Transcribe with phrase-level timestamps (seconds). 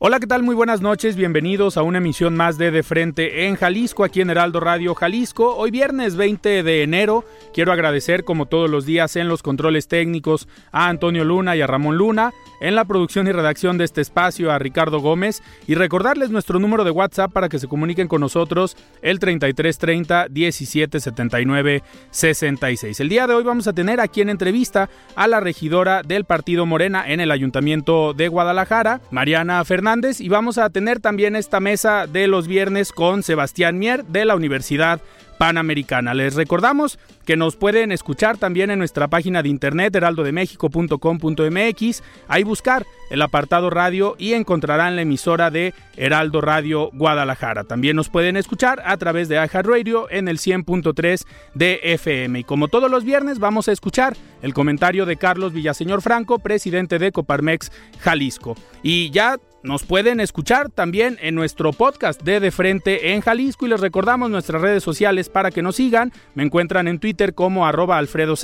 [0.00, 0.44] Hola, ¿qué tal?
[0.44, 4.30] Muy buenas noches, bienvenidos a una emisión más de De Frente en Jalisco, aquí en
[4.30, 5.56] Heraldo Radio Jalisco.
[5.56, 10.46] Hoy viernes 20 de enero, quiero agradecer como todos los días en los controles técnicos
[10.70, 14.52] a Antonio Luna y a Ramón Luna, en la producción y redacción de este espacio
[14.52, 18.76] a Ricardo Gómez y recordarles nuestro número de WhatsApp para que se comuniquen con nosotros
[19.02, 23.00] el 3330 1779 66.
[23.00, 26.66] El día de hoy vamos a tener aquí en entrevista a la regidora del Partido
[26.66, 32.06] Morena en el Ayuntamiento de Guadalajara, Mariana Fernández y vamos a tener también esta mesa
[32.06, 35.00] de los viernes con Sebastián Mier de la Universidad
[35.38, 36.12] Panamericana.
[36.12, 42.84] Les recordamos que nos pueden escuchar también en nuestra página de internet heraldodemexico.com.mx, ahí buscar
[43.08, 47.64] el apartado radio y encontrarán la emisora de Heraldo Radio Guadalajara.
[47.64, 52.40] También nos pueden escuchar a través de iHeartRadio en el 100.3 de FM.
[52.40, 56.98] Y como todos los viernes vamos a escuchar el comentario de Carlos Villaseñor Franco, presidente
[56.98, 58.54] de Coparmex Jalisco.
[58.82, 63.70] Y ya nos pueden escuchar también en nuestro podcast de De Frente en Jalisco y
[63.70, 66.12] les recordamos nuestras redes sociales para que nos sigan.
[66.34, 68.34] Me encuentran en Twitter como arroba Alfredo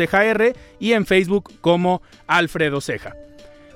[0.81, 3.15] y en Facebook como Alfredo Ceja.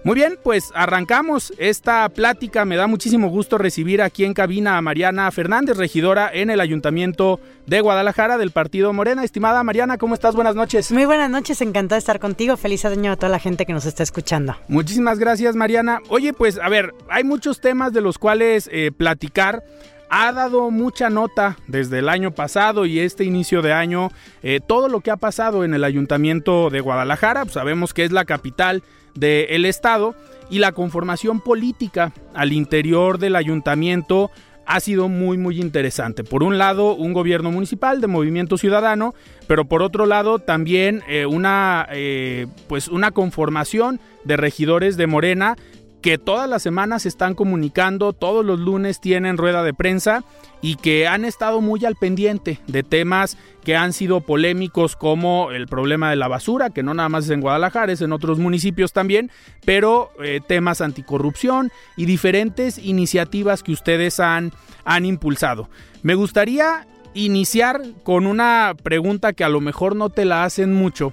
[0.09, 2.65] Muy bien, pues arrancamos esta plática.
[2.65, 7.41] Me da muchísimo gusto recibir aquí en cabina a Mariana Fernández, regidora en el Ayuntamiento
[7.67, 9.23] de Guadalajara del Partido Morena.
[9.23, 10.35] Estimada Mariana, ¿cómo estás?
[10.35, 10.91] Buenas noches.
[10.93, 12.57] Muy buenas noches, encantada de estar contigo.
[12.57, 14.57] Feliz año a toda la gente que nos está escuchando.
[14.67, 16.01] Muchísimas gracias, Mariana.
[16.09, 19.63] Oye, pues a ver, hay muchos temas de los cuales eh, platicar
[20.09, 24.11] ha dado mucha nota desde el año pasado y este inicio de año
[24.43, 27.43] eh, todo lo que ha pasado en el ayuntamiento de Guadalajara.
[27.43, 28.83] Pues sabemos que es la capital
[29.15, 30.15] del estado
[30.51, 34.31] y la conformación política al interior del ayuntamiento
[34.69, 36.25] ha sido muy muy interesante.
[36.25, 39.15] Por un lado, un gobierno municipal de movimiento ciudadano,
[39.47, 45.57] pero por otro lado también eh, una eh, pues una conformación de regidores de Morena
[46.01, 50.23] que todas las semanas se están comunicando, todos los lunes tienen rueda de prensa
[50.61, 55.67] y que han estado muy al pendiente de temas que han sido polémicos como el
[55.67, 58.93] problema de la basura, que no nada más es en Guadalajara, es en otros municipios
[58.93, 59.31] también,
[59.65, 64.53] pero eh, temas anticorrupción y diferentes iniciativas que ustedes han,
[64.85, 65.69] han impulsado.
[66.03, 71.13] Me gustaría iniciar con una pregunta que a lo mejor no te la hacen mucho,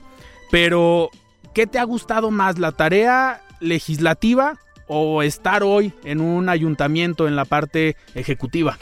[0.51, 1.09] pero
[1.53, 7.35] ¿qué te ha gustado más, la tarea legislativa o estar hoy en un ayuntamiento en
[7.35, 8.77] la parte ejecutiva?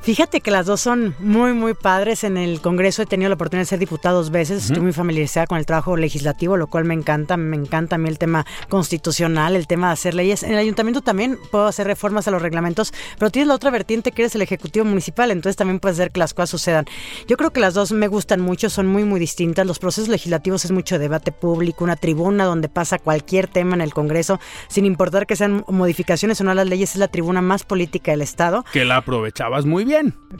[0.00, 2.24] Fíjate que las dos son muy, muy padres.
[2.24, 4.64] En el Congreso he tenido la oportunidad de ser diputado dos veces.
[4.64, 7.36] Estoy muy familiarizada con el trabajo legislativo, lo cual me encanta.
[7.36, 10.42] Me encanta a mí el tema constitucional, el tema de hacer leyes.
[10.44, 14.12] En el ayuntamiento también puedo hacer reformas a los reglamentos, pero tienes la otra vertiente
[14.12, 16.86] que eres el Ejecutivo Municipal, entonces también puedes hacer que las cosas sucedan.
[17.26, 19.66] Yo creo que las dos me gustan mucho, son muy, muy distintas.
[19.66, 23.92] Los procesos legislativos es mucho debate público, una tribuna donde pasa cualquier tema en el
[23.92, 27.64] Congreso, sin importar que sean modificaciones o no a las leyes, es la tribuna más
[27.64, 28.64] política del Estado.
[28.72, 29.87] Que la aprovechabas muy bien.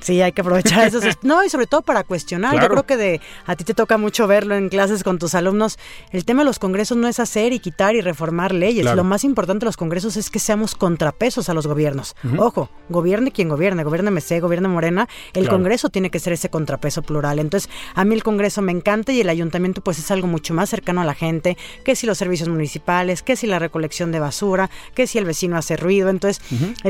[0.00, 1.00] Sí, hay que aprovechar eso.
[1.22, 2.60] No, y sobre todo para cuestionar.
[2.60, 5.78] Yo creo que de a ti te toca mucho verlo en clases con tus alumnos.
[6.10, 8.84] El tema de los congresos no es hacer y quitar y reformar leyes.
[8.94, 12.16] Lo más importante de los congresos es que seamos contrapesos a los gobiernos.
[12.38, 17.02] Ojo, gobierne quien gobierne, gobierne MC, gobierne Morena, el Congreso tiene que ser ese contrapeso
[17.02, 17.38] plural.
[17.38, 20.70] Entonces, a mí el Congreso me encanta y el ayuntamiento pues es algo mucho más
[20.70, 24.70] cercano a la gente, que si los servicios municipales, que si la recolección de basura,
[24.94, 26.08] que si el vecino hace ruido.
[26.08, 26.42] Entonces,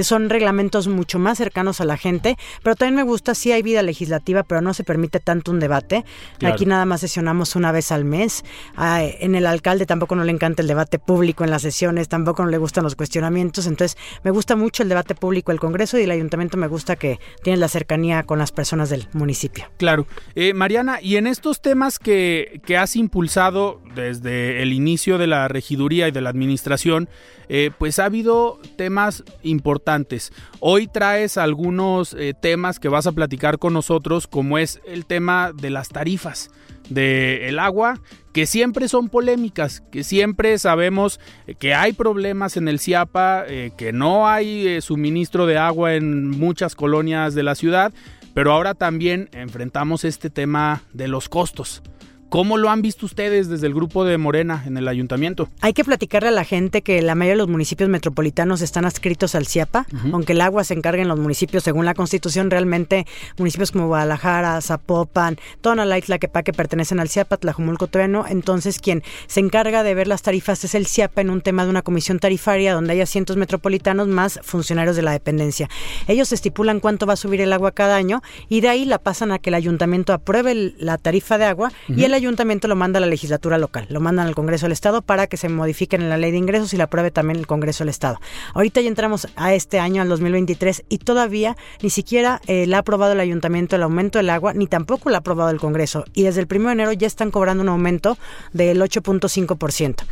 [0.03, 3.83] son reglamentos mucho más cercanos a la gente, pero también me gusta, sí hay vida
[3.83, 6.05] legislativa, pero no se permite tanto un debate.
[6.45, 8.45] Aquí nada más sesionamos una vez al mes.
[8.77, 12.51] En el alcalde tampoco no le encanta el debate público en las sesiones, tampoco no
[12.51, 13.67] le gustan los cuestionamientos.
[13.67, 17.19] Entonces, me gusta mucho el debate público el Congreso y el Ayuntamiento me gusta que
[17.43, 19.67] tiene la cercanía con las personas del municipio.
[19.77, 20.07] Claro.
[20.35, 25.49] Eh, Mariana, y en estos temas que, que has impulsado desde el inicio de la
[25.49, 27.09] regiduría y de la administración,
[27.49, 30.33] eh, pues ha habido temas importantes.
[30.61, 35.53] Hoy traes algunos eh, temas que vas a platicar con nosotros, como es el tema
[35.53, 36.51] de las tarifas
[36.89, 38.01] del agua,
[38.33, 41.21] que siempre son polémicas, que siempre sabemos
[41.59, 46.75] que hay problemas en el CIAPA, eh, que no hay suministro de agua en muchas
[46.75, 47.93] colonias de la ciudad,
[48.33, 51.83] pero ahora también enfrentamos este tema de los costos
[52.29, 55.49] ¿Cómo lo han visto ustedes desde el grupo de Morena en el ayuntamiento?
[55.63, 59.35] Hay que platicarle a la gente que la mayoría de los municipios metropolitanos están adscritos
[59.35, 63.07] al CIAPA, aunque el agua se encargue en los municipios según la constitución, realmente
[63.39, 69.03] municipios como Guadalajara, Zapopan, Tonalá y Tlaquepaque pertenecen al CIAPA, Tlajumulco todavía no, entonces quien
[69.27, 72.19] se encarga de ver las tarifas es el CIAPA en un tema de una comisión
[72.19, 75.71] tarifaria donde hay asientos metropolitanos más funcionarios de la dependencia.
[76.07, 78.21] Ellos estipulan cuánto va a subir el agua cada año
[78.51, 82.05] y de ahí la pasan a que el ayuntamiento apruebe la tarifa de agua y
[82.05, 85.27] el ayuntamiento lo manda a la legislatura local, lo mandan al Congreso del Estado para
[85.27, 87.89] que se modifiquen en la ley de ingresos y la apruebe también el Congreso del
[87.89, 88.21] Estado.
[88.55, 92.81] Ahorita ya entramos a este año, al 2023, y todavía ni siquiera eh, la ha
[92.81, 96.05] aprobado el ayuntamiento el aumento del agua, ni tampoco la ha aprobado el Congreso.
[96.13, 98.19] Y desde el 1 de enero ya están cobrando un aumento
[98.53, 100.05] del 8.5%.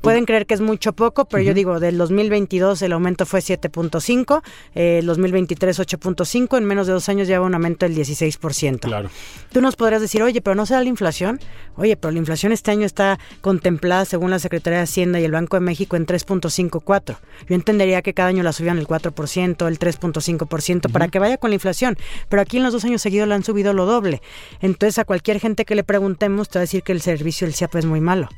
[0.00, 4.42] Pueden creer que es mucho poco, pero yo digo, del 2022 el aumento fue 7.5,
[4.74, 8.80] eh, el 2023 8.5, en menos de dos años lleva un aumento del 16%.
[8.80, 9.10] Claro.
[9.52, 11.40] Tú nos podrías decir, oye, pero no será la inflación.
[11.76, 15.32] Oye, pero la inflación este año está contemplada, según la Secretaría de Hacienda y el
[15.32, 17.16] Banco de México, en 3.54.
[17.48, 21.50] Yo entendería que cada año la subían el 4%, el 3.5%, para que vaya con
[21.50, 21.96] la inflación.
[22.28, 24.22] Pero aquí en los dos años seguidos la han subido lo doble.
[24.60, 27.54] Entonces, a cualquier gente que le preguntemos, te va a decir que el servicio del
[27.54, 28.28] CIAP es muy malo.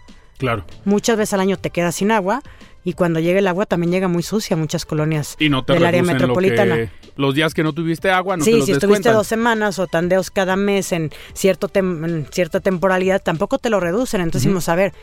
[0.41, 0.65] Claro.
[0.87, 2.43] Muchas veces al año te quedas sin agua
[2.83, 6.91] y cuando llega el agua también llega muy sucia a muchas colonias del área metropolitana.
[7.17, 9.87] los días que no tuviste agua no sí, te los si estuviste dos semanas o
[9.87, 11.71] tandeos cada mes en, cierto
[12.31, 14.23] cierta temporalidad, tampoco te lo reducen.
[14.23, 14.95] Entonces decimos, a ver,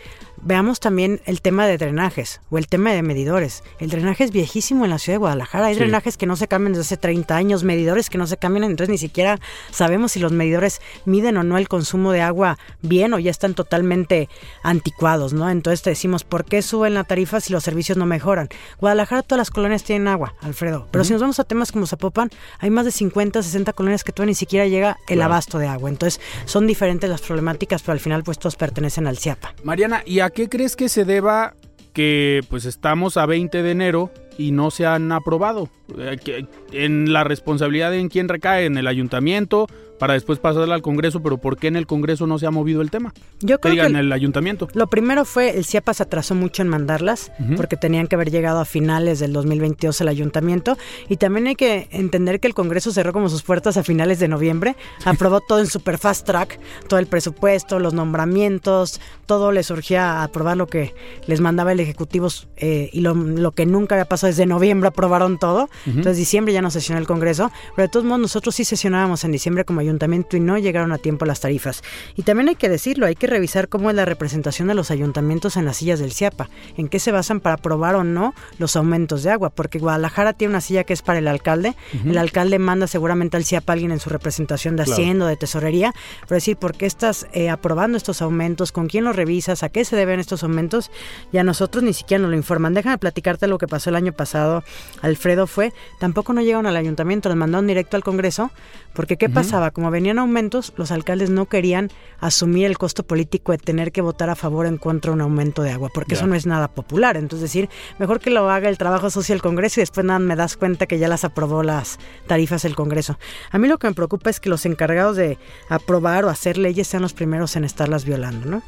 [0.42, 3.64] veamos también el tema de drenajes o el tema de medidores.
[3.80, 5.68] El drenaje es viejísimo en la ciudad de Guadalajara.
[5.68, 8.64] Hay drenajes que no se cambian desde hace 30 años, medidores que no se cambian,
[8.64, 9.40] entonces ni siquiera
[9.72, 13.54] sabemos si los medidores miden o no el consumo de agua bien o ya están
[13.54, 14.30] totalmente
[14.64, 15.50] anticuados, ¿no?
[15.50, 18.50] Entonces te decimos, ¿por qué suben la tarifa si los servicios no mejoran?
[18.80, 20.88] Guadalajara, todas las colonias tienen agua, Alfredo.
[20.92, 22.30] Pero si nos vamos a temas como Zapopan,
[22.60, 25.90] hay más de 50, 60 colonias que todavía ni siquiera llega el abasto de agua.
[25.90, 29.54] Entonces son diferentes las problemáticas, pero al final pues todos pertenecen al CIAPA.
[29.64, 31.54] Mariana, ¿y a qué crees que se deba
[31.94, 35.70] que pues estamos a 20 de enero y no se han aprobado?
[35.98, 41.22] Eh, en la responsabilidad en quién recae, en el ayuntamiento, para después pasarla al Congreso,
[41.22, 43.14] pero ¿por qué en el Congreso no se ha movido el tema?
[43.40, 44.68] Yo creo que en el ayuntamiento.
[44.74, 48.60] Lo primero fue el CIAPA se atrasó mucho en mandarlas porque tenían que haber llegado
[48.60, 50.78] a finales del 2022 al ayuntamiento
[51.10, 54.28] y también hay que entender que el Congreso cerró como sus puertas a finales de
[54.28, 60.14] noviembre, aprobó todo en super fast track, todo el presupuesto, los nombramientos, todo le surgía
[60.14, 60.94] a aprobar lo que
[61.26, 62.28] les mandaba el Ejecutivo
[62.58, 66.72] eh, y lo, que nunca había pasado desde noviembre aprobaron todo, entonces diciembre ya no
[66.72, 70.40] sesionó el Congreso, pero de todos modos nosotros sí sesionábamos en diciembre como ayuntamiento y
[70.40, 71.84] no llegaron a tiempo las tarifas.
[72.16, 75.58] Y también hay que decirlo, hay que revisar cómo es la representación de los ayuntamientos
[75.58, 79.24] en las sillas del CIAPA, en qué se basan para aprobar o no los aumentos
[79.24, 81.76] de agua, porque Guadalajara tiene una silla que es para el alcalde,
[82.06, 85.38] el alcalde manda seguramente al CIAPA a alguien en su representación de Hacienda o de
[85.38, 88.72] Tesorería, pero decir, ¿por qué estás eh, aprobando estos aumentos?
[88.72, 89.64] ¿Con quién los revisas?
[89.64, 90.92] ¿A qué se deben estos aumentos?
[91.32, 92.74] Y a nosotros ni siquiera nos lo informan.
[92.74, 94.64] Déjame platicarte lo que pasó el año pasado,
[95.02, 98.52] Alfredo, fue, tampoco no llegaron al ayuntamiento, los mandaron directo al Congreso,
[98.94, 99.72] porque ¿qué pasaba?
[99.78, 104.28] Como venían aumentos, los alcaldes no querían asumir el costo político de tener que votar
[104.32, 106.68] a favor o en contra de un aumento de agua, porque eso no es nada
[106.68, 107.16] popular.
[107.16, 107.70] Entonces, decir,
[108.00, 110.98] mejor que lo haga el trabajo social Congreso y después nada me das cuenta que
[110.98, 113.20] ya las aprobó las tarifas el Congreso.
[113.52, 115.38] A mí lo que me preocupa es que los encargados de
[115.70, 118.64] aprobar o hacer leyes sean los primeros en estarlas violando, ¿no?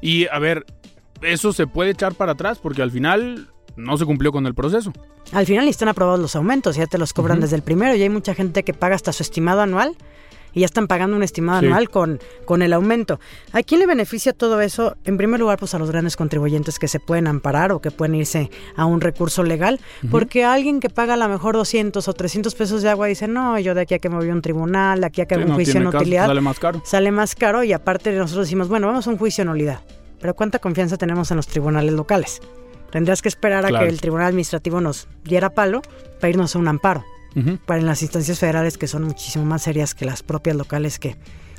[0.00, 0.64] Y a ver,
[1.20, 4.90] eso se puede echar para atrás porque al final no se cumplió con el proceso.
[5.32, 8.08] Al final están aprobados los aumentos, ya te los cobran desde el primero y hay
[8.08, 9.96] mucha gente que paga hasta su estimado anual
[10.52, 13.20] y ya están pagando un estimado anual con, con el aumento.
[13.52, 14.96] ¿A quién le beneficia todo eso?
[15.04, 18.14] En primer lugar, pues a los grandes contribuyentes que se pueden amparar o que pueden
[18.14, 22.54] irse a un recurso legal, porque alguien que paga a lo mejor 200 o 300
[22.54, 25.00] pesos de agua dice, no, yo de aquí a que me voy a un tribunal,
[25.00, 26.82] de aquí a que haga un juicio en utilidad, sale más caro.
[26.84, 29.80] Sale más caro y aparte nosotros decimos, bueno, vamos a un juicio en nulidad.
[30.20, 32.40] Pero ¿cuánta confianza tenemos en los tribunales locales?
[32.90, 35.80] Tendrías que esperar a que el tribunal administrativo nos diera palo
[36.20, 37.04] para irnos a un amparo.
[37.64, 41.16] Para en las instancias federales que son muchísimo más serias que las propias locales que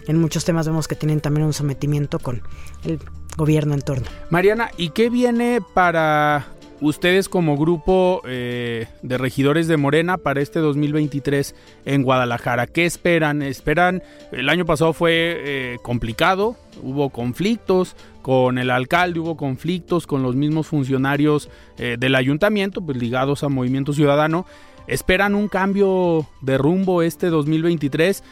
[0.08, 2.42] en muchos temas vemos que tienen también un sometimiento con
[2.84, 3.00] el
[3.38, 4.08] gobierno en torno.
[4.30, 6.48] Mariana, ¿y qué viene para
[6.82, 12.68] ustedes como grupo eh, de regidores de Morena para este 2023 en Guadalajara?
[12.68, 13.42] ¿Qué esperan?
[13.42, 14.04] ¿Esperan?
[14.32, 20.36] El año pasado fue eh, complicado, hubo conflictos con el alcalde, hubo conflictos con los
[20.36, 24.46] mismos funcionarios eh, del ayuntamiento, pues ligados a Movimiento Ciudadano.
[24.88, 28.24] ¿Esperan un cambio de rumbo este 2023?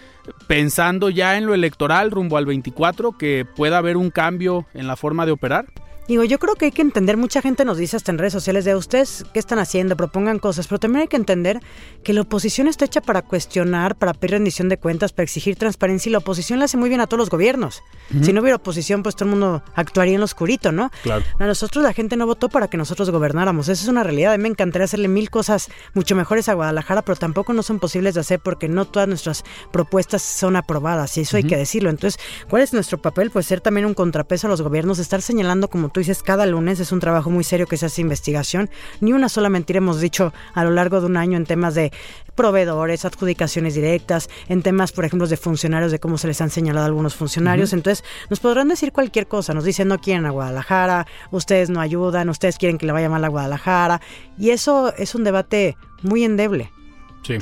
[0.48, 4.96] Pensando ya en lo electoral rumbo al 24, que pueda haber un cambio en la
[4.96, 5.68] forma de operar?
[6.10, 8.66] Digo, yo creo que hay que entender, mucha gente nos dice hasta en redes sociales
[8.66, 11.60] de ustedes qué están haciendo, propongan cosas, pero también hay que entender
[12.04, 16.10] que la oposición está hecha para cuestionar, para pedir rendición de cuentas, para exigir transparencia
[16.10, 17.84] y la oposición le hace muy bien a todos los gobiernos.
[18.24, 20.90] Si no hubiera oposición, pues todo el mundo actuaría en lo oscurito, ¿no?
[21.04, 21.24] Claro.
[21.38, 24.34] A nosotros la gente no votó para que nosotros gobernáramos, esa es una realidad.
[24.34, 27.78] A mí me encantaría hacerle mil cosas mucho mejores a Guadalajara, pero tampoco no son
[27.78, 31.92] posibles de hacer porque no todas nuestras propuestas son aprobadas y eso hay que decirlo.
[31.92, 33.30] Entonces, ¿cuál es nuestro papel?
[33.30, 36.80] Pues ser también un contrapeso a los gobiernos, estar señalando como tú dices, cada lunes
[36.80, 38.70] es un trabajo muy serio que se hace investigación.
[39.02, 41.92] Ni una sola mentira hemos dicho a lo largo de un año en temas de
[42.36, 46.86] proveedores, adjudicaciones directas, en temas, por ejemplo, de funcionarios, de cómo se les han señalado
[46.86, 47.74] a algunos funcionarios.
[47.74, 49.54] Entonces, nos podrán decir cualquier cosa.
[49.54, 53.24] Nos dicen, no quieren a Guadalajara, ustedes no ayudan, ustedes quieren que le vaya mal
[53.26, 54.02] a Guadalajara.
[54.38, 56.72] Y eso es un debate muy endeble.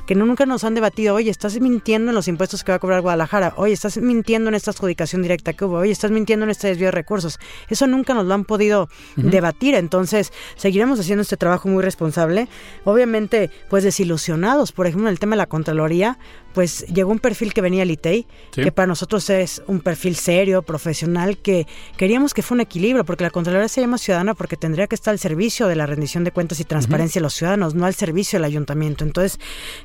[0.06, 3.02] Que nunca nos han debatido, oye, estás mintiendo en los impuestos que va a cobrar
[3.02, 6.68] Guadalajara, oye, estás mintiendo en esta adjudicación directa que hubo, oye, estás mintiendo en este
[6.68, 7.40] desvío de recursos.
[7.70, 12.48] Eso nunca nos lo han podido debatir, entonces seguiremos haciendo este trabajo muy responsable.
[12.84, 16.18] Obviamente, pues desilusionados, por ejemplo, en el tema de la Contraloría,
[16.58, 20.64] pues llegó un perfil que venía al ITEI, que para nosotros es un perfil serio,
[20.64, 24.88] profesional, que queríamos que fuera un equilibrio, porque la Contraloría se llama ciudadana porque tendría
[24.88, 27.86] que estar al servicio de la rendición de cuentas y transparencia de los ciudadanos, no
[27.86, 29.04] al servicio del ayuntamiento.
[29.04, 29.40] Entonces,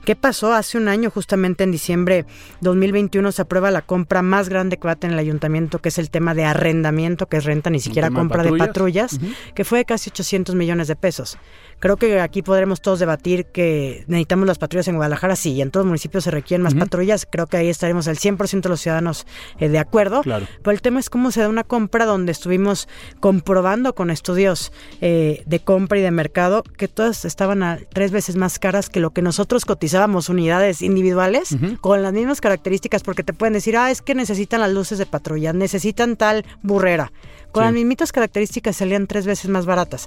[0.07, 0.55] ¿qué pasó?
[0.55, 2.25] Hace un año, justamente en diciembre
[2.63, 5.99] 2021, se aprueba la compra más grande que va a tener el ayuntamiento, que es
[5.99, 9.21] el tema de arrendamiento, que es renta, ni siquiera compra de patrullas,
[9.55, 11.37] que fue de casi 800 millones de pesos.
[11.83, 15.73] Creo que aquí podremos todos debatir que necesitamos las patrullas en Guadalajara, sí, y en
[15.73, 17.27] todos los municipios se requieren más patrullas.
[17.29, 19.27] Creo que ahí estaremos el 100% de los ciudadanos
[19.59, 20.23] eh, de acuerdo.
[20.23, 20.47] Claro.
[20.63, 22.87] Pero el tema es cómo se da una compra donde estuvimos
[23.19, 24.71] comprobando con estudios
[25.01, 29.01] eh, de compra y de mercado que todas estaban a tres veces más caras que
[29.01, 33.91] lo que nosotros cotizábamos unidades individuales con las mismas características, porque te pueden decir, ah,
[33.91, 37.11] es que necesitan las luces de patrulla, necesitan tal burrera.
[37.53, 40.07] Con las mismitas características salían tres veces más baratas.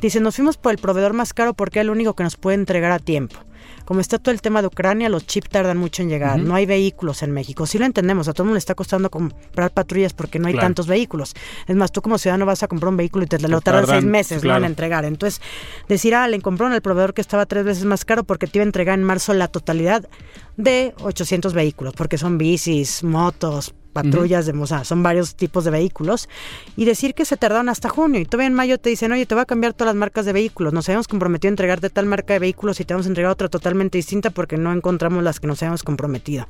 [0.00, 2.56] Dice, nos fuimos por el proveedor más caro porque es el único que nos puede
[2.56, 3.36] entregar a tiempo.
[3.84, 6.40] Como está todo el tema de Ucrania, los chips tardan mucho en llegar.
[6.40, 7.66] No hay vehículos en México.
[7.66, 8.26] Sí lo entendemos.
[8.26, 11.34] A todo el mundo le está costando comprar patrullas porque no hay tantos vehículos.
[11.68, 14.04] Es más, tú como ciudadano vas a comprar un vehículo y te lo tardan, seis
[14.04, 14.56] meses ¿no?
[14.56, 15.04] en entregar.
[15.04, 15.40] Entonces,
[15.88, 18.64] decir, ah, le compraron al proveedor que estaba tres veces más caro porque te iba
[18.64, 20.08] a entregar en marzo la totalidad
[20.56, 26.28] de 800 vehículos, porque son bicis, motos, patrullas de, o son varios tipos de vehículos,
[26.76, 29.34] y decir que se tardaron hasta junio, y todavía en mayo te dicen, oye, te
[29.34, 32.34] voy a cambiar todas las marcas de vehículos, nos habíamos comprometido a entregarte tal marca
[32.34, 35.46] de vehículos y te vamos a entregar otra totalmente distinta porque no encontramos las que
[35.46, 36.46] nos habíamos comprometido.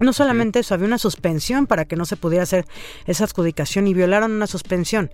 [0.00, 2.66] No solamente eso, había una suspensión para que no se pudiera hacer
[3.06, 5.10] esa adjudicación y violaron una suspensión.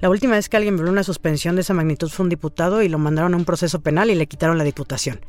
[0.00, 2.88] La última vez que alguien violó una suspensión de esa magnitud fue un diputado y
[2.88, 5.20] lo mandaron a un proceso penal y le quitaron la diputación.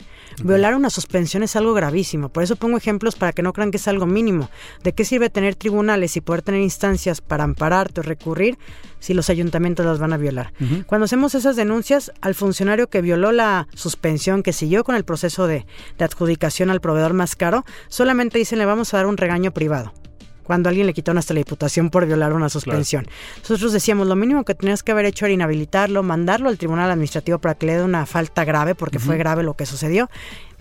[0.44, 3.78] Violar una suspensión es algo gravísimo, por eso pongo ejemplos para que no crean que
[3.78, 4.50] es algo mínimo.
[4.84, 8.58] ¿De qué sirve tener tribunales y poder tener instancias para ampararte o recurrir
[9.02, 10.54] si los ayuntamientos las van a violar?
[10.86, 15.48] Cuando hacemos esas denuncias al funcionario que violó la suspensión, que siguió con el proceso
[15.48, 15.66] de,
[15.98, 19.92] de adjudicación al proveedor más caro, solamente dicen le vamos a dar un regaño privado
[20.52, 23.08] cuando alguien le quitó hasta la diputación por violar una suspensión.
[23.42, 27.40] Nosotros decíamos, lo mínimo que tenías que haber hecho era inhabilitarlo, mandarlo al tribunal administrativo
[27.40, 30.10] para que le dé una falta grave, porque fue grave lo que sucedió.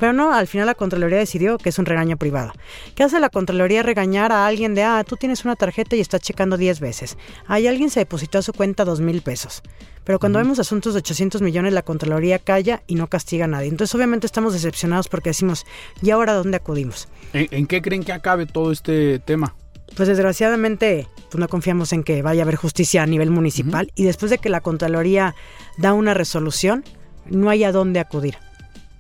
[0.01, 2.53] Pero no, al final la Contraloría decidió que es un regaño privado.
[2.95, 3.83] ¿Qué hace la Contraloría?
[3.83, 7.19] Regañar a alguien de, ah, tú tienes una tarjeta y estás checando 10 veces.
[7.47, 9.63] Ahí alguien se depositó a su cuenta dos mil pesos.
[10.05, 13.69] Pero cuando vemos asuntos de 800 millones, la Contraloría calla y no castiga a nadie.
[13.69, 15.67] Entonces, obviamente, estamos decepcionados porque decimos,
[16.01, 17.07] ¿y ahora dónde acudimos?
[17.35, 19.55] ¿En, qué creen que acabe todo este tema?
[19.97, 24.05] pues desgraciadamente pues no confiamos en que vaya a haber justicia a nivel municipal y
[24.05, 25.35] después de que la Contraloría
[25.79, 26.85] da una resolución,
[27.27, 28.37] no hay a dónde acudir.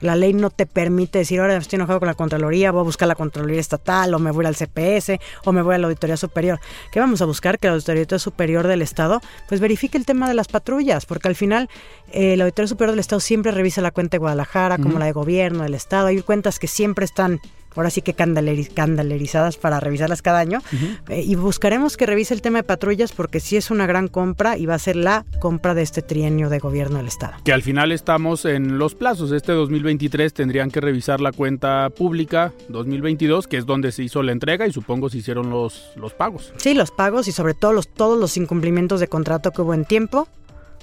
[0.00, 3.08] La ley no te permite decir, ahora estoy enojado con la Contraloría, voy a buscar
[3.08, 6.60] la Contraloría Estatal, o me voy al CPS, o me voy a la Auditoría Superior.
[6.90, 7.58] ¿Qué vamos a buscar?
[7.58, 11.36] Que la Auditoría Superior del Estado pues verifique el tema de las patrullas, porque al
[11.36, 11.68] final
[12.12, 15.12] eh, la Auditoría Superior del Estado siempre revisa la cuenta de Guadalajara, como la de
[15.12, 16.06] gobierno del Estado.
[16.06, 17.40] Hay cuentas que siempre están
[17.74, 20.60] ahora sí que candalerizadas para revisarlas cada año.
[21.08, 24.56] Eh, y buscaremos que revise el tema de patrullas porque sí es una gran compra
[24.56, 27.34] y va a ser la compra de este trienio de gobierno del Estado.
[27.44, 29.32] Que al final estamos en los plazos.
[29.32, 34.32] Este 2023 tendrían que revisar la cuenta pública 2022, que es donde se hizo la
[34.32, 36.52] entrega y supongo se hicieron los, los pagos.
[36.56, 39.84] Sí, los pagos y sobre todo los, todos los incumplimientos de contrato que hubo en
[39.84, 40.28] tiempo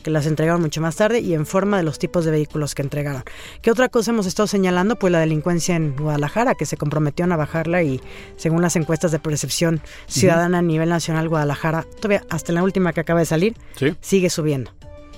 [0.03, 2.81] que las entregaron mucho más tarde y en forma de los tipos de vehículos que
[2.81, 3.23] entregaron.
[3.61, 4.97] ¿Qué otra cosa hemos estado señalando?
[4.97, 8.01] Pues la delincuencia en Guadalajara, que se comprometieron a bajarla y
[8.35, 13.01] según las encuestas de percepción ciudadana a nivel nacional, Guadalajara, todavía hasta la última que
[13.01, 13.55] acaba de salir,
[14.01, 14.71] sigue subiendo.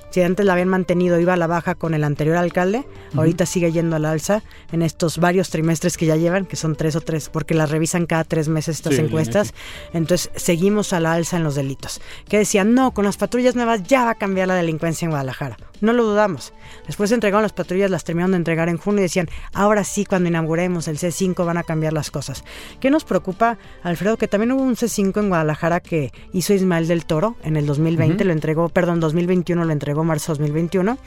[0.09, 2.85] Si antes la habían mantenido, iba a la baja con el anterior alcalde,
[3.15, 6.75] ahorita sigue yendo a la alza en estos varios trimestres que ya llevan, que son
[6.75, 9.53] tres o tres, porque las revisan cada tres meses estas encuestas.
[9.93, 12.01] Entonces, seguimos a la alza en los delitos.
[12.27, 15.57] Que decían, no, con las patrullas nuevas ya va a cambiar la delincuencia en Guadalajara.
[15.81, 16.53] No lo dudamos.
[16.87, 20.05] Después se entregaron las patrullas, las terminaron de entregar en junio y decían, ahora sí,
[20.05, 22.43] cuando inauguremos el C5 van a cambiar las cosas.
[22.79, 24.17] ¿Qué nos preocupa, Alfredo?
[24.17, 28.23] Que también hubo un C5 en Guadalajara que hizo Ismael del Toro en el 2020,
[28.25, 30.97] lo entregó, perdón, 2021 lo entregó marzo 2021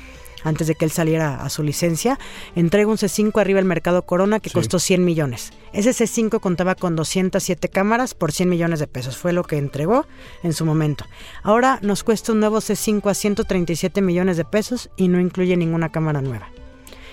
[0.45, 2.19] antes de que él saliera a su licencia,
[2.55, 5.53] entrega un C5 arriba el mercado Corona que costó 100 millones.
[5.73, 10.07] Ese C5 contaba con 207 cámaras por 100 millones de pesos, fue lo que entregó
[10.43, 11.05] en su momento.
[11.43, 15.91] Ahora nos cuesta un nuevo C5 a 137 millones de pesos y no incluye ninguna
[15.91, 16.51] cámara nueva.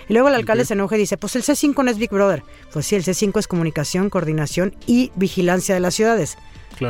[0.08, 2.42] Y luego el alcalde se enoja y dice, pues el C5 no es Big Brother.
[2.72, 6.36] Pues sí, el C5 es comunicación, coordinación y vigilancia de las ciudades.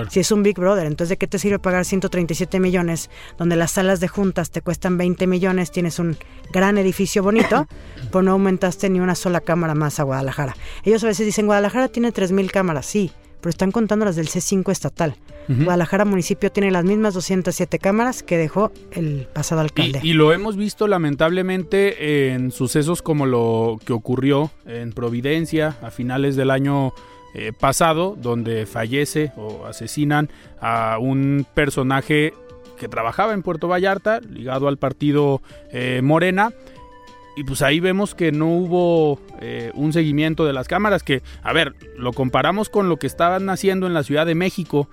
[0.09, 3.73] Si es un Big Brother, entonces ¿de qué te sirve pagar 137 millones donde las
[3.73, 6.17] salas de juntas te cuestan 20 millones, tienes un
[6.53, 7.67] gran edificio bonito,
[8.13, 10.57] pues no aumentaste ni una sola cámara más a Guadalajara?
[10.85, 13.11] Ellos a veces dicen, Guadalajara tiene 3.000 cámaras, sí,
[13.41, 15.17] pero están contando las del C5 estatal.
[15.49, 19.99] Guadalajara municipio tiene las mismas 207 cámaras que dejó el pasado alcalde.
[20.01, 25.91] Y, y, lo hemos visto lamentablemente en sucesos como lo que ocurrió en Providencia a
[25.91, 26.93] finales del año
[27.33, 30.29] eh, pasado, donde fallece o asesinan
[30.61, 32.35] a un personaje
[32.79, 36.53] que trabajaba en Puerto Vallarta, ligado al partido eh, Morena.
[37.37, 41.53] Y pues ahí vemos que no hubo eh, un seguimiento de las cámaras, que, a
[41.53, 44.89] ver, lo comparamos con lo que estaban haciendo en la Ciudad de México,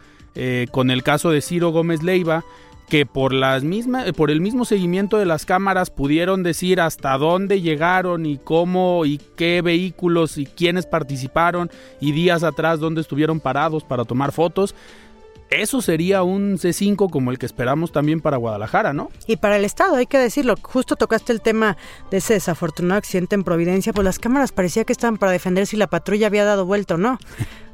[0.70, 2.46] con el caso de Ciro Gómez Leiva,
[2.88, 7.62] que por las mismas por el mismo seguimiento de las cámaras pudieron decir hasta dónde
[7.62, 13.84] llegaron y cómo y qué vehículos y quiénes participaron y días atrás dónde estuvieron parados
[13.84, 14.74] para tomar fotos.
[15.50, 19.10] Eso sería un C5 como el que esperamos también para Guadalajara, ¿no?
[19.28, 20.56] Y para el Estado, hay que decirlo.
[20.62, 21.78] Justo tocaste el tema
[22.12, 25.78] de ese desafortunado accidente en Providencia, pues las cámaras parecía que estaban para defender si
[25.78, 27.18] la patrulla había dado vuelta o no.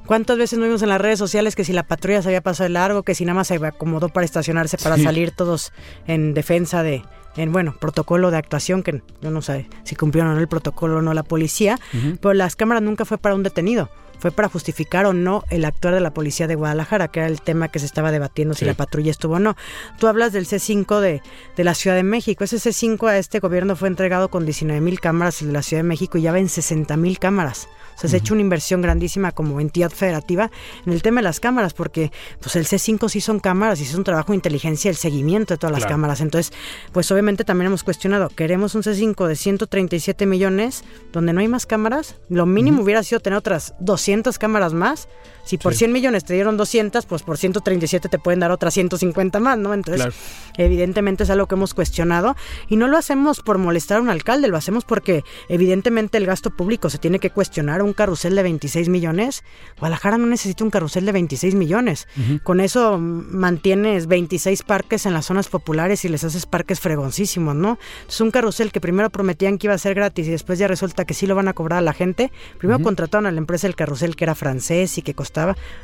[0.05, 2.65] ¿Cuántas veces no vimos en las redes sociales que si la patrulla se había pasado
[2.65, 5.72] de largo, que si nada más se acomodó para estacionarse, para salir todos
[6.07, 7.03] en defensa de,
[7.38, 10.98] en bueno, protocolo de actuación, que yo no sé si cumplieron o no el protocolo
[10.98, 11.79] o no la policía,
[12.22, 13.89] pero las cámaras nunca fue para un detenido
[14.24, 17.41] fue para justificar o no el actuar de la policía de Guadalajara, que era el
[17.41, 19.57] tema que se estaba debatiendo si la patrulla estuvo o no.
[20.00, 21.22] Tú hablas del C5 de,
[21.57, 22.45] de la Ciudad de México.
[22.45, 25.83] Ese C5 a este gobierno fue entregado con 19 mil cámaras el de la Ciudad
[25.83, 27.67] de México y ya ven 60 mil cámaras.
[27.95, 30.51] O sea, se ha hecho una inversión grandísima como entidad federativa
[30.85, 33.95] en el tema de las cámaras, porque pues el C5 sí son cámaras y es
[33.95, 36.22] un trabajo de inteligencia, el seguimiento de todas las cámaras.
[36.22, 36.53] Entonces,
[36.91, 41.65] pues obviamente también hemos cuestionado, queremos un C5 de 137 millones donde no hay más
[41.65, 42.15] cámaras.
[42.29, 45.07] Lo mínimo hubiera sido tener otras 200 cámaras más
[45.44, 49.40] si por 100 millones te dieron 200, pues por 137 te pueden dar otras 150
[49.40, 49.74] más, ¿no?
[49.74, 50.14] Entonces,
[50.58, 52.36] evidentemente es algo que hemos cuestionado
[52.70, 56.50] y no lo hacemos por molestar a un alcalde, lo hacemos porque evidentemente el gasto
[56.50, 57.82] público se tiene que cuestionar.
[57.82, 59.44] Un carrusel de 26 millones,
[59.79, 62.08] Guadalajara no necesita un carrusel de 26 millones.
[62.44, 67.77] Con eso mantienes 26 parques en las zonas populares y les haces parques fregoncísimos, ¿no?
[68.08, 71.03] Es un carrusel que primero prometían que iba a ser gratis y después ya resulta
[71.03, 72.32] que sí lo van a cobrar a la gente.
[72.58, 75.32] Primero contrataron a la empresa el carrusel que era francés y que costaba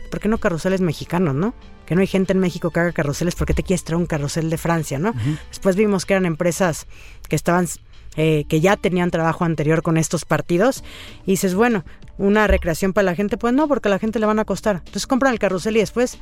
[0.09, 1.53] ¿por qué no carruseles mexicanos, no?
[1.85, 4.05] Que no hay gente en México que haga carruseles, ¿por qué te quieres traer un
[4.05, 5.13] carrusel de Francia, no?
[5.49, 6.88] Después vimos que eran empresas
[7.27, 7.67] que estaban
[8.15, 10.83] eh, que ya tenían trabajo anterior con estos partidos
[11.25, 11.85] y dices, bueno,
[12.17, 14.77] una recreación para la gente, pues no, porque a la gente le van a costar.
[14.77, 16.19] Entonces compran el carrusel y después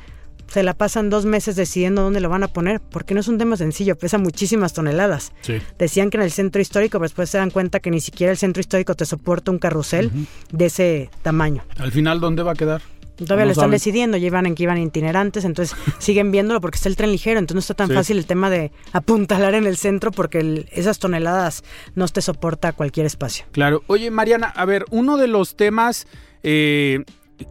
[0.48, 3.38] se la pasan dos meses decidiendo dónde lo van a poner, porque no es un
[3.38, 5.32] tema sencillo, pesa muchísimas toneladas.
[5.78, 8.38] Decían que en el centro histórico, pero después se dan cuenta que ni siquiera el
[8.38, 10.10] centro histórico te soporta un carrusel
[10.50, 11.64] de ese tamaño.
[11.78, 12.82] Al final, ¿dónde va a quedar?
[13.18, 16.96] Todavía lo están decidiendo, llevan en que iban itinerantes, entonces siguen viéndolo porque está el
[16.96, 20.66] tren ligero, entonces no está tan fácil el tema de apuntalar en el centro porque
[20.72, 23.44] esas toneladas no te soporta cualquier espacio.
[23.52, 23.82] Claro.
[23.86, 26.06] Oye, Mariana, a ver, uno de los temas
[26.42, 27.04] eh,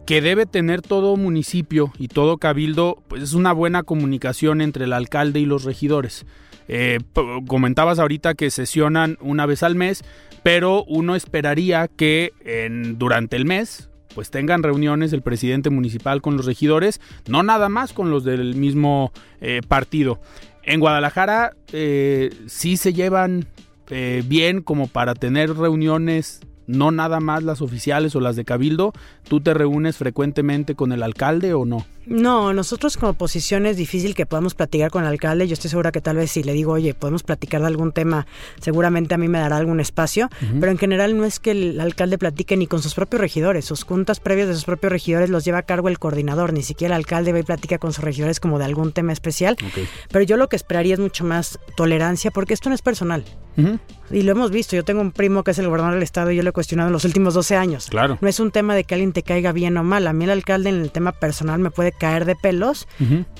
[0.06, 4.92] que debe tener todo municipio y todo cabildo, pues es una buena comunicación entre el
[4.92, 6.26] alcalde y los regidores.
[6.68, 6.98] Eh,
[7.46, 10.04] comentabas ahorita que sesionan una vez al mes,
[10.42, 16.36] pero uno esperaría que en, durante el mes, pues tengan reuniones el presidente municipal con
[16.36, 20.18] los regidores, no nada más con los del mismo eh, partido.
[20.64, 23.46] En Guadalajara eh, sí se llevan
[23.90, 28.92] eh, bien como para tener reuniones, no nada más las oficiales o las de cabildo.
[29.22, 31.86] ¿Tú te reúnes frecuentemente con el alcalde o no?
[32.08, 35.46] No, nosotros como oposición es difícil que podamos platicar con el alcalde.
[35.46, 38.26] Yo estoy segura que tal vez si le digo, oye, podemos platicar de algún tema,
[38.60, 40.30] seguramente a mí me dará algún espacio.
[40.58, 43.66] Pero en general no es que el alcalde platique ni con sus propios regidores.
[43.66, 46.52] Sus juntas previas de sus propios regidores los lleva a cargo el coordinador.
[46.52, 49.56] Ni siquiera el alcalde va y platica con sus regidores como de algún tema especial.
[50.10, 53.24] Pero yo lo que esperaría es mucho más tolerancia porque esto no es personal.
[54.10, 54.76] Y lo hemos visto.
[54.76, 56.88] Yo tengo un primo que es el gobernador del estado y yo lo he cuestionado
[56.88, 57.88] en los últimos 12 años.
[57.90, 58.18] Claro.
[58.20, 60.06] No es un tema de que alguien te caiga bien o mal.
[60.06, 62.88] A mí el alcalde en el tema personal me puede caer de pelos,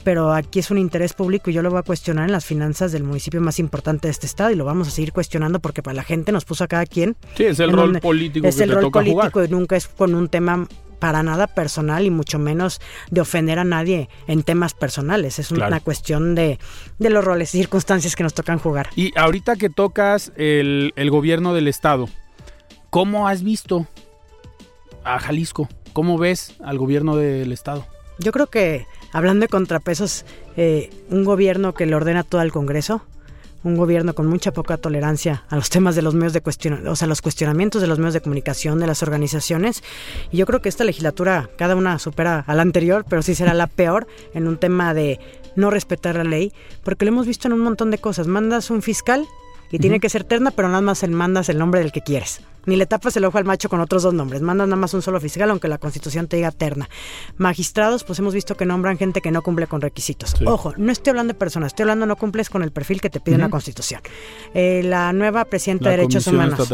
[0.04, 2.92] pero aquí es un interés público y yo lo voy a cuestionar en las finanzas
[2.92, 5.94] del municipio más importante de este estado y lo vamos a seguir cuestionando porque para
[5.94, 7.16] la gente nos puso a cada quien.
[7.36, 8.46] Sí, es el rol político.
[8.46, 10.66] Es el rol político y nunca es con un tema
[10.98, 15.38] para nada personal y mucho menos de ofender a nadie en temas personales.
[15.38, 16.58] Es una cuestión de,
[16.98, 18.90] de, los roles y circunstancias que nos tocan jugar.
[18.96, 22.08] Y ahorita que tocas el, el gobierno del estado,
[22.90, 23.86] ¿cómo has visto
[25.04, 25.68] a Jalisco?
[25.92, 27.86] ¿Cómo ves al gobierno del estado?
[28.18, 30.24] Yo creo que, hablando de contrapesos,
[30.56, 33.02] eh, un gobierno que le ordena todo al Congreso,
[33.64, 36.96] un gobierno con mucha poca tolerancia a los temas de los medios de cuestión, o
[36.96, 39.82] sea, los cuestionamientos de los medios de comunicación, de las organizaciones.
[40.30, 43.54] Y yo creo que esta legislatura, cada una supera a la anterior, pero sí será
[43.54, 45.20] la peor en un tema de
[45.56, 46.52] no respetar la ley,
[46.84, 48.26] porque lo hemos visto en un montón de cosas.
[48.26, 49.26] Mandas un fiscal
[49.70, 52.40] y tiene que ser terna, pero nada más el mandas el nombre del que quieres
[52.66, 54.42] ni le tapas el ojo al macho con otros dos nombres.
[54.42, 56.88] Mandas nada más un solo fiscal, aunque la constitución te diga terna.
[57.36, 60.34] Magistrados, pues hemos visto que nombran gente que no cumple con requisitos.
[60.44, 63.20] Ojo, no estoy hablando de personas, estoy hablando no cumples con el perfil que te
[63.20, 64.00] pide la constitución.
[64.54, 66.70] Eh, la nueva presidenta de, Derechos Humanos.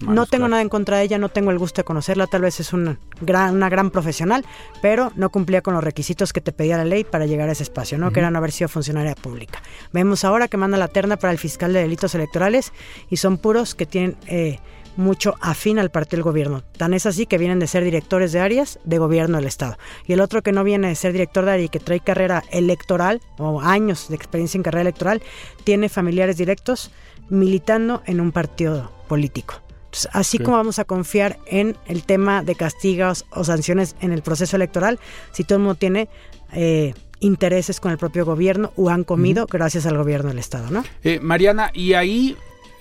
[0.00, 2.60] No tengo nada en contra de ella, no tengo el gusto de conocerla, tal vez
[2.60, 4.44] es una gran, una gran profesional,
[4.82, 7.62] pero no cumplía con los requisitos que te pedía la ley para llegar a ese
[7.62, 8.12] espacio, ¿no?
[8.12, 9.62] Que era no haber sido funcionaria pública.
[9.92, 12.72] Vemos ahora que manda la terna para el fiscal de delitos electorales
[13.10, 14.58] y son puros que tienen eh,
[14.96, 16.62] mucho afín al partido del gobierno.
[16.76, 19.76] Tan es así que vienen de ser directores de áreas de gobierno del Estado.
[20.06, 22.42] Y el otro que no viene de ser director de área y que trae carrera
[22.50, 25.22] electoral o años de experiencia en carrera electoral,
[25.64, 26.90] tiene familiares directos
[27.28, 29.54] militando en un partido político.
[30.12, 34.56] así como vamos a confiar en el tema de castigos o sanciones en el proceso
[34.56, 34.98] electoral,
[35.32, 36.08] si todo el mundo tiene
[36.52, 40.84] eh, intereses con el propio gobierno o han comido gracias al gobierno del Estado, ¿no?
[41.02, 42.36] Eh, Mariana, y ahí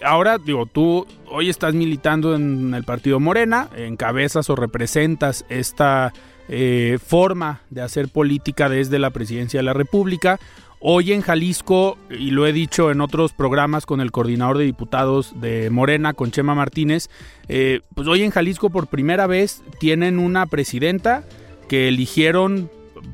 [0.05, 6.13] ahora, digo, tú hoy estás militando en el partido Morena, encabezas o representas esta
[6.47, 10.39] eh, forma de hacer política desde la presidencia de la República.
[10.79, 15.33] Hoy en Jalisco, y lo he dicho en otros programas con el coordinador de diputados
[15.41, 17.09] de Morena, con Chema Martínez,
[17.47, 21.23] eh, pues hoy en Jalisco por primera vez tienen una presidenta
[21.67, 22.69] que eligieron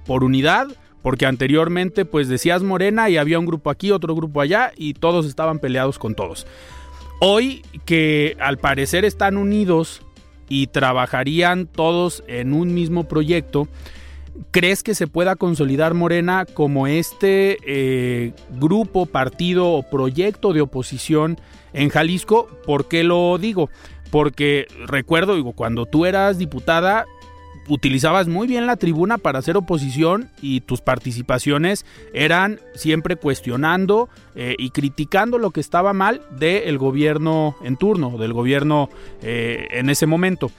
[0.05, 0.67] por unidad,
[1.01, 5.25] porque anteriormente pues decías Morena y había un grupo aquí, otro grupo allá y todos
[5.25, 6.45] estaban peleados con todos.
[7.23, 10.01] Hoy que al parecer están unidos
[10.49, 13.67] y trabajarían todos en un mismo proyecto,
[14.49, 21.39] ¿crees que se pueda consolidar Morena como este eh, grupo, partido o proyecto de oposición
[21.73, 22.47] en Jalisco?
[22.65, 23.69] ¿Por qué lo digo?
[24.09, 27.05] Porque recuerdo, digo, cuando tú eras diputada,
[27.67, 34.55] utilizabas muy bien la tribuna para hacer oposición y tus participaciones eran siempre cuestionando eh,
[34.57, 38.89] y criticando lo que estaba mal del gobierno en turno, del gobierno
[39.21, 40.51] eh, en ese momento.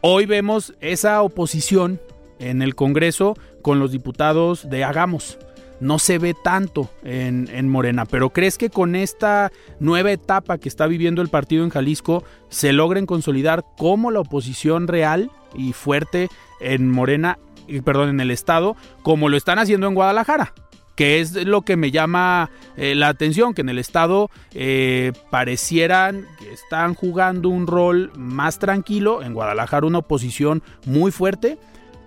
[0.00, 2.00] Hoy vemos esa oposición
[2.38, 5.38] en el Congreso con los diputados de Hagamos
[5.80, 8.04] no se ve tanto en, en, Morena.
[8.04, 12.72] Pero ¿crees que con esta nueva etapa que está viviendo el partido en Jalisco se
[12.72, 16.28] logren consolidar como la oposición real y fuerte
[16.60, 17.38] en Morena,
[17.84, 20.52] perdón, en el Estado, como lo están haciendo en Guadalajara?
[20.98, 26.26] que es lo que me llama eh, la atención, que en el Estado eh, parecieran
[26.40, 31.56] que están jugando un rol más tranquilo, en Guadalajara una oposición muy fuerte,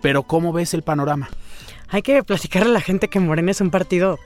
[0.02, 1.30] pero ¿cómo ves el panorama?
[1.92, 4.18] Hay que platicarle a la gente que Morena es un partido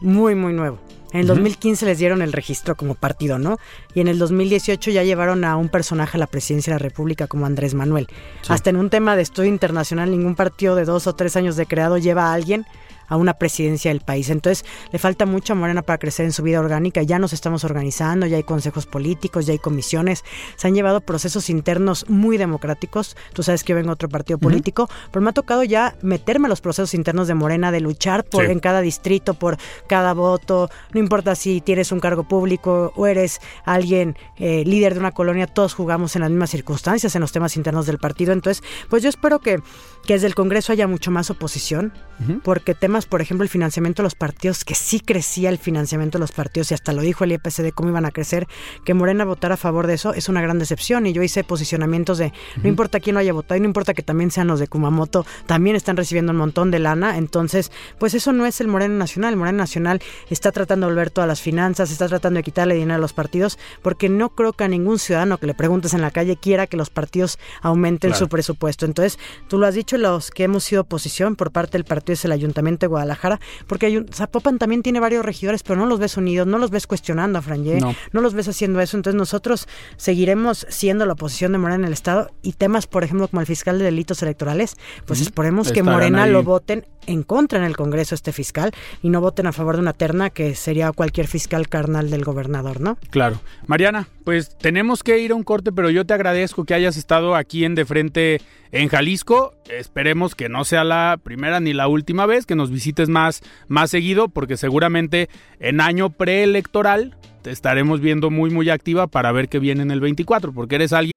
[0.00, 0.78] muy, muy nuevo.
[1.12, 3.58] En el 2015 les dieron el registro como partido, ¿no?
[3.94, 7.26] Y en el 2018 ya llevaron a un personaje a la presidencia de la República
[7.26, 8.06] como Andrés Manuel.
[8.48, 11.66] Hasta en un tema de estudio internacional, ningún partido de dos o tres años de
[11.66, 12.64] creado lleva a alguien
[13.10, 14.30] a una presidencia del país.
[14.30, 17.02] Entonces le falta mucho a Morena para crecer en su vida orgánica.
[17.02, 20.24] Ya nos estamos organizando, ya hay consejos políticos, ya hay comisiones.
[20.56, 23.16] Se han llevado procesos internos muy democráticos.
[23.34, 26.48] Tú sabes que yo vengo otro partido político, pero me ha tocado ya meterme a
[26.48, 30.70] los procesos internos de Morena, de luchar por en cada distrito, por cada voto.
[30.92, 35.46] No importa si tienes un cargo público o eres alguien eh, líder de una colonia,
[35.46, 38.32] todos jugamos en las mismas circunstancias en los temas internos del partido.
[38.32, 39.60] Entonces, pues yo espero que,
[40.04, 41.92] que desde el Congreso haya mucho más oposición,
[42.42, 46.20] porque temas por ejemplo, el financiamiento de los partidos, que sí crecía el financiamiento de
[46.20, 48.46] los partidos y hasta lo dijo el IPC de cómo iban a crecer,
[48.84, 52.18] que Morena votara a favor de eso es una gran decepción y yo hice posicionamientos
[52.18, 52.32] de
[52.62, 55.24] no importa quién lo haya votado y no importa que también sean los de Kumamoto,
[55.46, 59.32] también están recibiendo un montón de lana, entonces pues eso no es el Morena Nacional,
[59.32, 62.96] el Morena Nacional está tratando de volver todas las finanzas, está tratando de quitarle dinero
[62.96, 66.10] a los partidos, porque no creo que a ningún ciudadano que le preguntes en la
[66.10, 68.86] calle quiera que los partidos aumenten su presupuesto.
[68.86, 72.24] Entonces, tú lo has dicho, los que hemos sido oposición por parte del partido es
[72.24, 76.16] el Ayuntamiento de Guadalajara, porque hay Zapopan también tiene varios regidores, pero no los ves
[76.16, 77.94] unidos, no los ves cuestionando a Franje, no.
[78.12, 78.96] no los ves haciendo eso.
[78.96, 83.28] Entonces, nosotros seguiremos siendo la oposición de Morena en el Estado y temas, por ejemplo,
[83.28, 84.76] como el fiscal de delitos electorales,
[85.06, 89.20] pues esperemos que Morena lo voten en contra en el Congreso este fiscal y no
[89.20, 92.96] voten a favor de una terna que sería cualquier fiscal carnal del gobernador, ¿no?
[93.10, 93.40] Claro.
[93.66, 97.34] Mariana, pues tenemos que ir a un corte, pero yo te agradezco que hayas estado
[97.34, 98.40] aquí en De Frente
[98.72, 99.54] en Jalisco.
[99.68, 103.90] Esperemos que no sea la primera ni la última vez, que nos visites más, más
[103.90, 109.58] seguido, porque seguramente en año preelectoral te estaremos viendo muy, muy activa para ver qué
[109.58, 111.12] viene en el 24, porque eres alguien.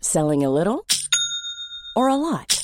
[0.00, 0.84] Selling a little
[1.94, 2.63] or a lot.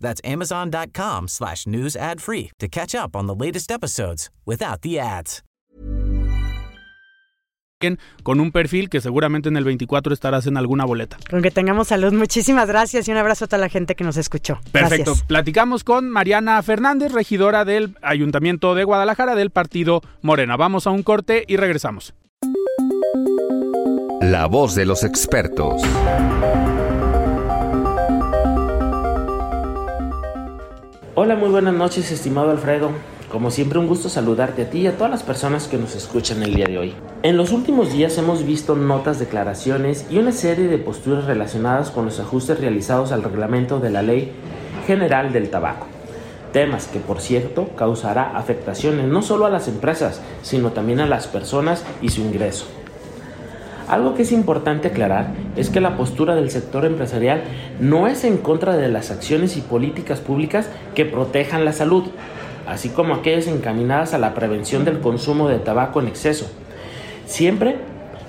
[0.00, 5.00] That's amazon.com slash news ad free to catch up on the latest episodes without the
[5.00, 5.42] ads.
[8.22, 11.16] Con un perfil que seguramente en el 24 estarás en alguna boleta.
[11.30, 12.12] Con que tengamos salud.
[12.12, 14.58] Muchísimas gracias y un abrazo a toda la gente que nos escuchó.
[14.72, 15.14] Perfecto.
[15.26, 20.56] Platicamos con Mariana Fernández, regidora del Ayuntamiento de Guadalajara del Partido Morena.
[20.56, 22.14] Vamos a un corte y regresamos.
[24.20, 25.82] La voz de los expertos.
[31.20, 32.92] Hola, muy buenas noches, estimado Alfredo.
[33.28, 36.44] Como siempre, un gusto saludarte a ti y a todas las personas que nos escuchan
[36.44, 36.94] el día de hoy.
[37.24, 42.04] En los últimos días hemos visto notas, declaraciones y una serie de posturas relacionadas con
[42.04, 44.30] los ajustes realizados al reglamento de la Ley
[44.86, 45.88] General del Tabaco.
[46.52, 51.26] Temas que, por cierto, causará afectaciones no solo a las empresas, sino también a las
[51.26, 52.66] personas y su ingreso.
[53.88, 57.42] Algo que es importante aclarar es que la postura del sector empresarial
[57.80, 62.04] no es en contra de las acciones y políticas públicas que protejan la salud,
[62.66, 66.50] así como aquellas encaminadas a la prevención del consumo de tabaco en exceso.
[67.24, 67.76] Siempre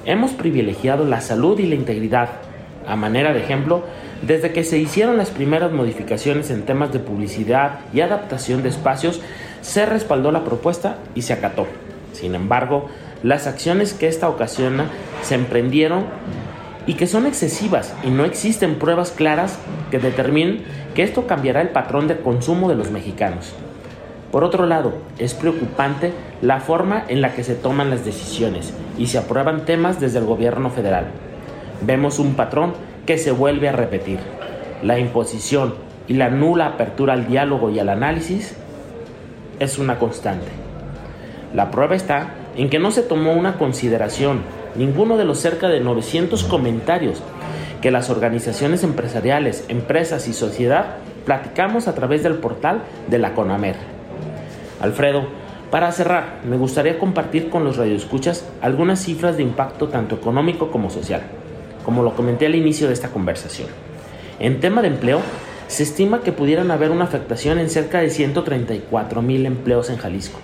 [0.05, 2.29] hemos privilegiado la salud y la integridad.
[2.87, 3.83] A manera de ejemplo,
[4.25, 9.19] desde que se hicieron las primeras modificaciones en temas de publicidad y adaptación de espacios,
[9.59, 11.67] se respaldó la propuesta y se acató.
[12.13, 12.87] Sin embargo,
[13.23, 14.85] las acciones que esta ocasiona
[15.21, 16.05] se emprendieron
[16.87, 19.59] y que son excesivas y no existen pruebas claras
[19.91, 20.63] que determinen
[20.95, 23.53] que esto cambiará el patrón de consumo de los mexicanos.
[24.31, 29.07] Por otro lado, es preocupante la forma en la que se toman las decisiones y
[29.07, 31.07] se aprueban temas desde el gobierno federal.
[31.81, 32.73] Vemos un patrón
[33.05, 34.19] que se vuelve a repetir.
[34.83, 35.75] La imposición
[36.07, 38.55] y la nula apertura al diálogo y al análisis
[39.59, 40.47] es una constante.
[41.53, 44.41] La prueba está en que no se tomó una consideración
[44.75, 47.23] ninguno de los cerca de 900 comentarios
[47.81, 53.77] que las organizaciones empresariales, empresas y sociedad platicamos a través del portal de la CONAMER.
[54.81, 55.25] Alfredo,
[55.71, 60.89] para cerrar, me gustaría compartir con los radioescuchas algunas cifras de impacto tanto económico como
[60.89, 61.21] social,
[61.85, 63.69] como lo comenté al inicio de esta conversación.
[64.37, 65.21] En tema de empleo,
[65.69, 70.39] se estima que pudieran haber una afectación en cerca de 134 mil empleos en Jalisco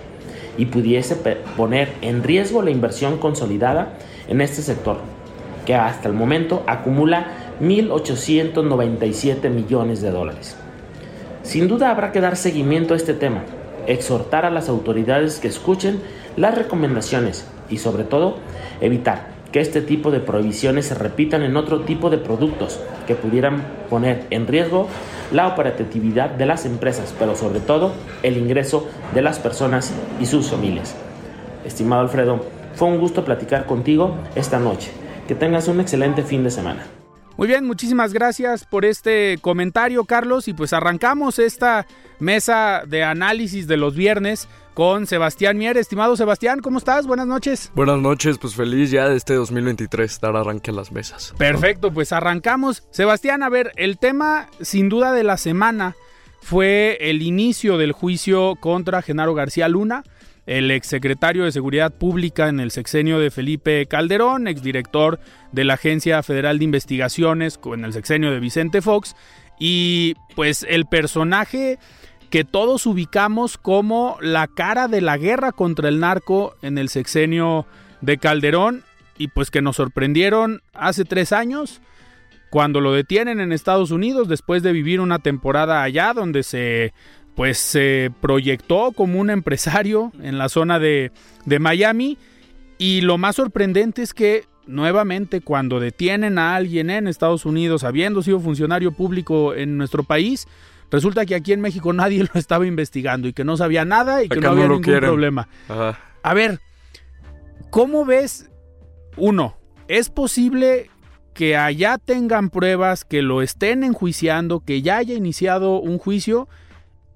[0.56, 1.16] y pudiese
[1.56, 3.94] poner en riesgo la inversión consolidada
[4.28, 4.98] en este sector,
[5.64, 7.28] que hasta el momento acumula
[7.60, 10.56] 1.897 millones de dólares.
[11.42, 13.42] Sin duda habrá que dar seguimiento a este tema,
[13.86, 16.00] exhortar a las autoridades que escuchen
[16.36, 18.38] las recomendaciones y sobre todo
[18.80, 23.64] evitar que este tipo de prohibiciones se repitan en otro tipo de productos que pudieran
[23.88, 24.88] poner en riesgo
[25.32, 30.50] la operatividad de las empresas, pero sobre todo el ingreso de las personas y sus
[30.50, 30.94] familias.
[31.64, 34.90] Estimado Alfredo, fue un gusto platicar contigo esta noche.
[35.26, 36.86] Que tengas un excelente fin de semana.
[37.36, 40.46] Muy bien, muchísimas gracias por este comentario, Carlos.
[40.48, 41.86] Y pues arrancamos esta
[42.18, 45.78] mesa de análisis de los viernes con Sebastián Mier.
[45.78, 47.06] Estimado Sebastián, ¿cómo estás?
[47.06, 47.72] Buenas noches.
[47.74, 51.32] Buenas noches, pues feliz ya de este 2023 dar arranque a las mesas.
[51.38, 52.86] Perfecto, pues arrancamos.
[52.90, 55.96] Sebastián, a ver, el tema sin duda de la semana
[56.42, 60.04] fue el inicio del juicio contra Genaro García Luna
[60.44, 65.18] el exsecretario de Seguridad Pública en el sexenio de Felipe Calderón, exdirector
[65.50, 69.16] de la Agencia Federal de Investigaciones en el sexenio de Vicente Fox,
[69.58, 71.78] y pues el personaje
[72.36, 77.64] que todos ubicamos como la cara de la guerra contra el narco en el sexenio
[78.02, 78.84] de Calderón,
[79.16, 81.80] y pues que nos sorprendieron hace tres años
[82.50, 86.92] cuando lo detienen en Estados Unidos después de vivir una temporada allá donde se
[87.34, 91.12] pues se proyectó como un empresario en la zona de,
[91.46, 92.18] de Miami.
[92.76, 98.22] Y lo más sorprendente es que nuevamente cuando detienen a alguien en Estados Unidos habiendo
[98.22, 100.46] sido funcionario público en nuestro país,
[100.90, 104.28] resulta que aquí en México nadie lo estaba investigando y que no sabía nada y
[104.28, 105.48] que no había ningún problema.
[106.22, 106.60] A ver,
[107.70, 108.50] ¿cómo ves?
[109.16, 109.56] Uno,
[109.88, 110.90] ¿es posible
[111.32, 116.48] que allá tengan pruebas, que lo estén enjuiciando, que ya haya iniciado un juicio?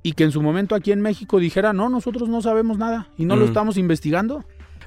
[0.02, 3.24] y que en su momento aquí en México dijera, no, nosotros no sabemos nada y
[3.24, 4.44] no lo estamos investigando?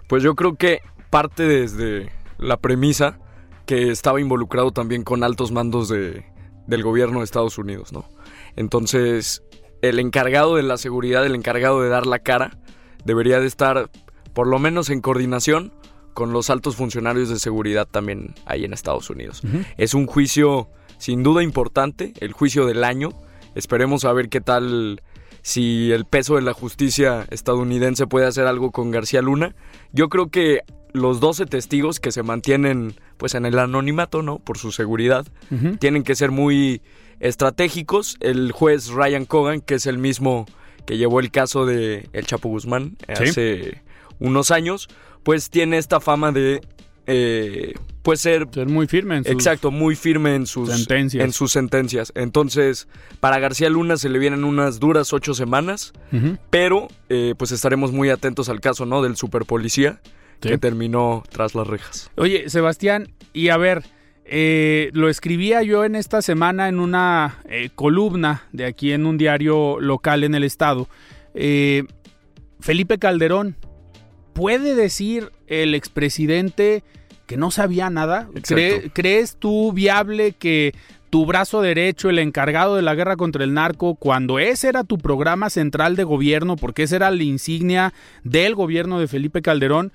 [0.07, 3.19] Pues yo creo que parte desde la premisa
[3.65, 6.25] que estaba involucrado también con altos mandos de,
[6.67, 8.05] del gobierno de Estados Unidos, ¿no?
[8.55, 9.43] Entonces,
[9.81, 12.57] el encargado de la seguridad, el encargado de dar la cara,
[13.05, 13.89] debería de estar
[14.33, 15.73] por lo menos en coordinación
[16.13, 19.41] con los altos funcionarios de seguridad también ahí en Estados Unidos.
[19.77, 23.09] Es un juicio sin duda importante, el juicio del año,
[23.55, 25.01] Esperemos a ver qué tal
[25.41, 29.55] si el peso de la justicia estadounidense puede hacer algo con García Luna.
[29.91, 30.61] Yo creo que
[30.93, 34.39] los 12 testigos que se mantienen pues en el anonimato, ¿no?
[34.39, 35.25] Por su seguridad,
[35.79, 36.81] tienen que ser muy
[37.19, 38.17] estratégicos.
[38.19, 40.45] El juez Ryan Cogan, que es el mismo
[40.85, 43.81] que llevó el caso de El Chapo Guzmán hace
[44.19, 44.89] unos años,
[45.23, 46.61] pues tiene esta fama de
[47.05, 51.23] eh, puede ser, muy firme en sus exacto muy firme en sus sentencias.
[51.23, 52.13] en sus sentencias.
[52.15, 52.87] Entonces
[53.19, 55.93] para García Luna se le vienen unas duras ocho semanas
[56.49, 59.99] pero eh, pues estaremos muy atentos al caso no del superpolicía
[60.49, 62.11] que terminó tras las rejas.
[62.15, 63.83] Oye Sebastián y a ver
[64.25, 69.17] eh, lo escribía yo en esta semana en una eh, columna de aquí en un
[69.17, 70.87] diario local en el estado.
[72.59, 73.55] Felipe Calderón
[74.33, 76.83] puede decir el expresidente
[77.25, 78.29] que no sabía nada?
[78.93, 80.73] ¿Crees tú viable que
[81.09, 84.97] tu brazo derecho, el encargado de la guerra contra el narco, cuando ese era tu
[84.97, 89.91] programa central de gobierno, porque esa era la insignia del gobierno de Felipe Calderón,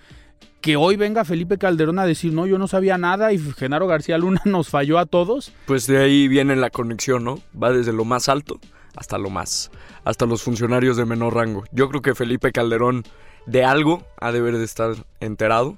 [0.61, 4.19] que hoy venga Felipe Calderón a decir, no, yo no sabía nada y Genaro García
[4.19, 5.53] Luna nos falló a todos?
[5.67, 7.41] Pues de ahí viene la conexión, ¿no?
[7.61, 8.59] Va desde lo más alto
[8.99, 9.71] hasta lo más,
[10.05, 11.65] hasta los funcionarios de menor rango.
[11.71, 13.05] Yo creo que Felipe Calderón
[13.47, 15.77] de algo ha de haber de estar enterado.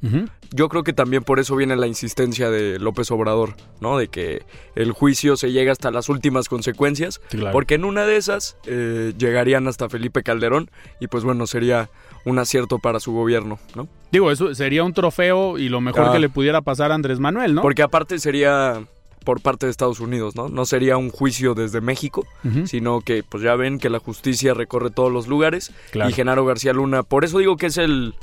[0.51, 3.97] Yo creo que también por eso viene la insistencia de López Obrador, ¿no?
[3.97, 4.43] De que
[4.75, 7.21] el juicio se llegue hasta las últimas consecuencias,
[7.53, 11.90] porque en una de esas eh, llegarían hasta Felipe Calderón y pues bueno, sería
[12.24, 13.88] un acierto para su gobierno, ¿no?
[14.12, 17.54] Digo, eso sería un trofeo y lo mejor que le pudiera pasar a Andrés Manuel,
[17.54, 17.62] ¿no?
[17.62, 18.83] Porque aparte sería
[19.24, 20.48] por parte de Estados Unidos, ¿no?
[20.48, 22.26] No sería un juicio desde México,
[22.64, 26.72] sino que pues ya ven que la justicia recorre todos los lugares y Genaro García
[26.72, 28.14] Luna, por eso digo que es el,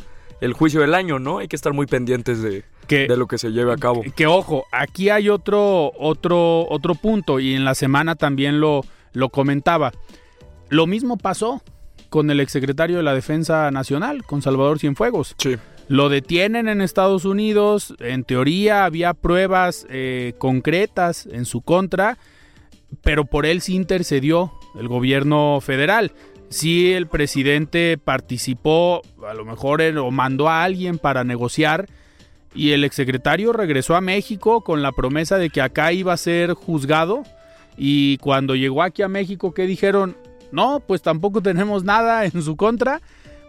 [0.41, 1.39] el juicio del año, ¿no?
[1.39, 4.03] Hay que estar muy pendientes de, de lo que se lleve a cabo.
[4.15, 8.81] Que, ojo, aquí hay otro, otro, otro punto y en la semana también lo,
[9.13, 9.93] lo comentaba.
[10.69, 11.61] Lo mismo pasó
[12.09, 15.35] con el exsecretario de la Defensa Nacional, con Salvador Cienfuegos.
[15.37, 15.55] Sí.
[15.87, 22.17] Lo detienen en Estados Unidos, en teoría había pruebas eh, concretas en su contra,
[23.03, 26.11] pero por él sí intercedió el gobierno federal.
[26.49, 31.87] Sí el presidente participó, a lo mejor o mandó a alguien para negociar,
[32.53, 36.53] y el exsecretario regresó a México con la promesa de que acá iba a ser
[36.53, 37.23] juzgado,
[37.77, 40.17] y cuando llegó aquí a México, ¿qué dijeron?
[40.51, 43.01] No, pues tampoco tenemos nada en su contra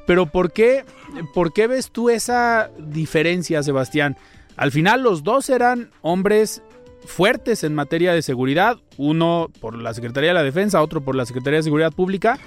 [0.08, 0.86] pero ¿por qué,
[1.34, 4.16] ¿por qué ves tú esa diferencia, Sebastián?
[4.56, 6.62] Al final los dos eran hombres
[7.04, 11.26] fuertes en materia de seguridad, uno por la Secretaría de la Defensa, otro por la
[11.26, 12.38] Secretaría de Seguridad Pública,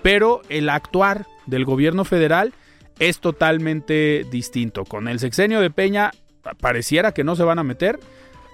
[0.00, 2.54] pero el actuar del gobierno federal
[3.00, 4.84] es totalmente distinto.
[4.84, 6.12] Con el sexenio de Peña
[6.60, 7.98] pareciera que no se van a meter,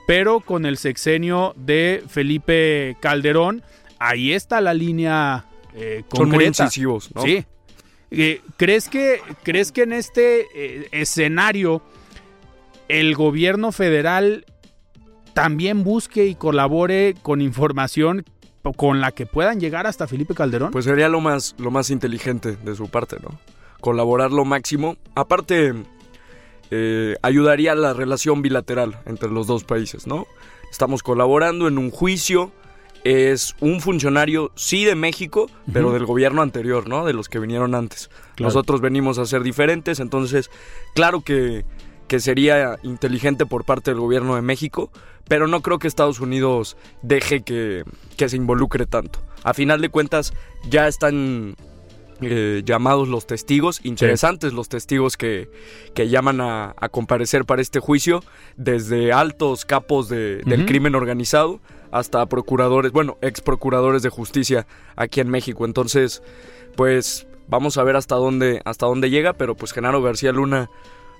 [0.06, 3.62] pero con el sexenio de Felipe Calderón,
[4.08, 7.22] ahí está la línea eh, Son muy incisivos, ¿no?
[7.22, 7.44] Sí.
[8.10, 11.82] Eh, ¿crees, que, ¿Crees que en este eh, escenario
[12.88, 14.44] el gobierno federal
[15.32, 18.24] también busque y colabore con información
[18.76, 20.70] con la que puedan llegar hasta Felipe Calderón?
[20.70, 23.38] Pues sería lo más, lo más inteligente de su parte, ¿no?
[23.80, 24.96] Colaborar lo máximo.
[25.14, 25.74] Aparte,
[26.70, 30.26] eh, ayudaría a la relación bilateral entre los dos países, ¿no?
[30.70, 32.52] Estamos colaborando en un juicio.
[33.05, 37.05] Es un funcionario, sí, de México, pero del gobierno anterior, ¿no?
[37.05, 38.11] De los que vinieron antes.
[38.38, 40.50] Nosotros venimos a ser diferentes, entonces,
[40.94, 41.67] claro que,
[42.09, 44.90] que sería inteligente por parte del gobierno de México,
[45.29, 47.85] pero no creo que Estados Unidos deje que,
[48.17, 49.21] que se involucre tanto.
[49.42, 50.33] A final de cuentas,
[50.69, 51.57] ya están
[52.21, 55.50] eh, llamados los testigos, interesantes los testigos que,
[55.94, 58.23] que llaman a, a, comparecer para este juicio,
[58.57, 61.61] desde altos capos de, del crimen organizado
[61.94, 64.66] hasta procuradores, bueno, ex procuradores de justicia
[64.96, 65.64] aquí en México.
[65.64, 66.24] Entonces,
[66.74, 70.68] pues vamos a ver hasta dónde, hasta dónde llega, pero pues Genaro García Luna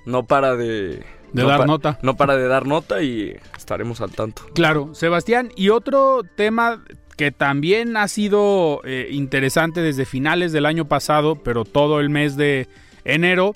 [0.05, 1.05] no para de...
[1.31, 1.99] De no dar pa- nota.
[2.01, 4.41] No para de dar nota y estaremos al tanto.
[4.53, 5.49] Claro, Sebastián.
[5.55, 6.83] Y otro tema
[7.15, 12.35] que también ha sido eh, interesante desde finales del año pasado, pero todo el mes
[12.35, 12.67] de
[13.05, 13.53] enero,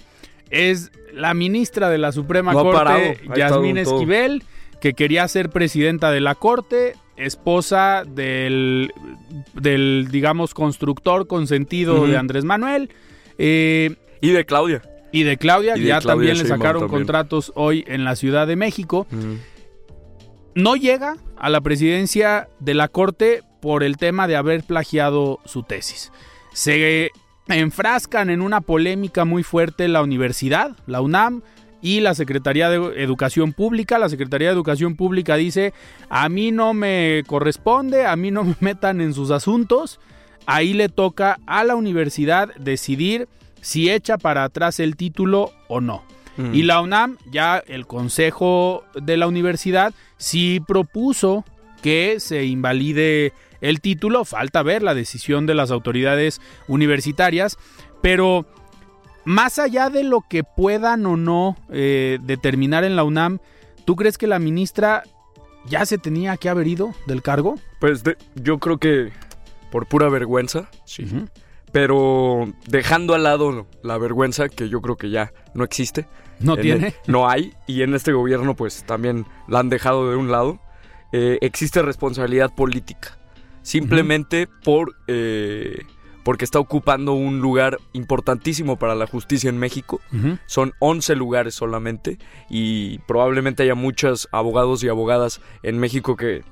[0.52, 4.00] es la ministra de la Suprema No Corte, Yasmín todo.
[4.82, 8.94] Que quería ser presidenta de la Corte, esposa del,
[9.54, 12.90] del digamos, constructor consentido de Andrés Manuel.
[13.38, 14.82] eh, Y de Claudia.
[15.12, 17.00] y de Claudia, Y de ya Claudia también le sacaron también.
[17.00, 19.06] contratos hoy en la Ciudad de México
[20.56, 25.64] no llega a la presidencia de la Corte por el tema de haber plagiado su
[25.64, 26.12] tesis.
[26.54, 27.12] Se
[27.48, 31.42] enfrascan en una polémica muy fuerte la universidad, la UNAM
[31.82, 34.00] y la Secretaría de Educación Pública.
[34.00, 35.74] La Secretaría de Educación Pública dice,
[36.10, 40.00] a mí no me corresponde, a mí no me metan en sus asuntos.
[40.46, 43.28] Ahí le toca a la universidad decidir
[43.62, 46.04] si echa para atrás el título o no.
[46.38, 46.54] Mm.
[46.54, 51.46] Y la UNAM, ya el Consejo de la Universidad, sí propuso
[51.82, 54.26] que se invalide el título.
[54.26, 57.58] Falta ver la decisión de las autoridades universitarias.
[58.02, 58.46] Pero
[59.30, 63.38] más allá de lo que puedan o no eh, determinar en la UNAM,
[63.86, 65.04] ¿tú crees que la ministra
[65.68, 67.56] ya se tenía que haber ido del cargo?
[67.80, 69.12] Pues de- yo creo que
[69.72, 70.68] por pura vergüenza,
[70.98, 71.28] Ujú.
[71.72, 76.08] pero dejando al lado la vergüenza, que yo creo que ya no existe.
[76.40, 76.88] No En tiene.
[76.88, 80.60] el- no hay, y en este gobierno pues también la han dejado de un lado.
[81.12, 83.20] Eh, existe responsabilidad política,
[83.62, 84.96] simplemente por...
[85.08, 85.84] eh,
[86.30, 90.00] porque está ocupando un lugar importantísimo para la justicia en México.
[90.46, 92.20] Son 11 lugares solamente
[92.52, 96.44] y probablemente haya muchos abogados y abogadas en México que,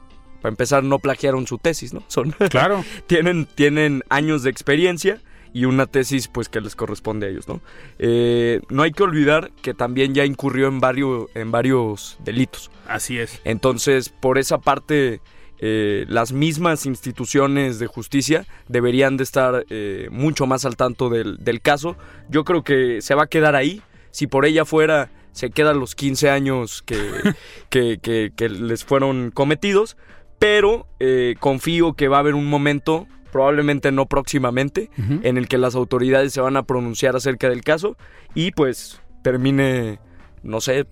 [0.42, 2.02] para empezar, no plagiaron su tesis, ¿no?
[2.08, 2.84] Son, Claro.
[3.06, 5.22] tienen, tienen años de experiencia
[5.54, 7.62] y una tesis pues que les corresponde a ellos, ¿no?
[8.00, 12.72] Eh, no hay que olvidar que también ya incurrió en varios, en varios delitos.
[12.88, 13.42] Así es.
[13.44, 15.22] Entonces, por esa parte,
[15.60, 21.38] eh, las mismas instituciones de justicia deberían de estar eh, mucho más al tanto del,
[21.44, 21.96] del caso.
[22.30, 23.82] Yo creo que se va a quedar ahí.
[24.12, 27.00] Si por ella fuera, se quedan los 15 años que,
[27.70, 29.98] que, que- que les fueron cometidos.
[30.40, 34.92] Pero eh, confío que va a haber un momento, probablemente no próximamente,
[35.24, 37.98] en el que las autoridades se van a pronunciar acerca del caso
[38.36, 40.00] y pues termine,
[40.44, 40.86] no sé,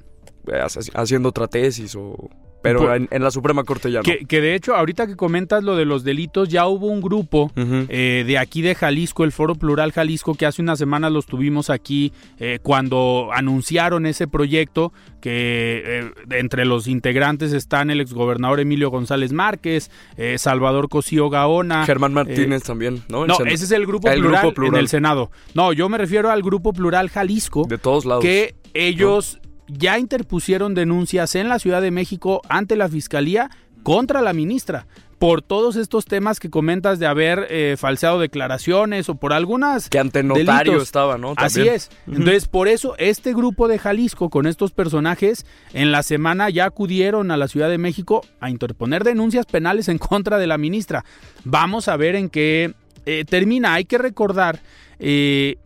[0.47, 2.29] haci- haciendo otra tesis o...
[2.65, 4.03] Pero en, en la Suprema Corte ya no.
[4.03, 7.51] Que, que de hecho, ahorita que comentas lo de los delitos, ya hubo un grupo
[7.55, 11.69] eh, de aquí de Jalisco, el Foro Plural Jalisco, que hace unas semanas los tuvimos
[11.69, 14.91] aquí eh, cuando anunciaron ese proyecto,
[15.21, 21.85] que eh, entre los integrantes están el exgobernador Emilio González Márquez, eh, Salvador Cosío Gaona.
[21.85, 23.25] Germán Martínez también, ¿no?
[23.25, 24.75] No, ese es el grupo, el plural grupo plural.
[24.75, 25.31] en el Senado.
[25.53, 28.23] No, yo me refiero al Grupo Plural Jalisco De todos lados.
[28.23, 33.49] que ellos ya interpusieron denuncias en la Ciudad de México ante la Fiscalía
[33.83, 34.87] contra la ministra
[35.19, 39.99] por todos estos temas que comentas de haber eh, falseado declaraciones o por algunas Que
[39.99, 40.83] ante notario delitos.
[40.83, 41.33] estaba, ¿no?
[41.37, 41.89] Así es.
[42.05, 47.31] Entonces, por eso este grupo de Jalisco con estos personajes en la semana ya acudieron
[47.31, 51.05] a la Ciudad de México a interponer denuncias penales en contra de la ministra.
[51.43, 52.73] Vamos a ver en qué
[53.05, 53.73] eh, termina.
[53.73, 54.59] Hay que recordar
[54.99, 55.57] eh,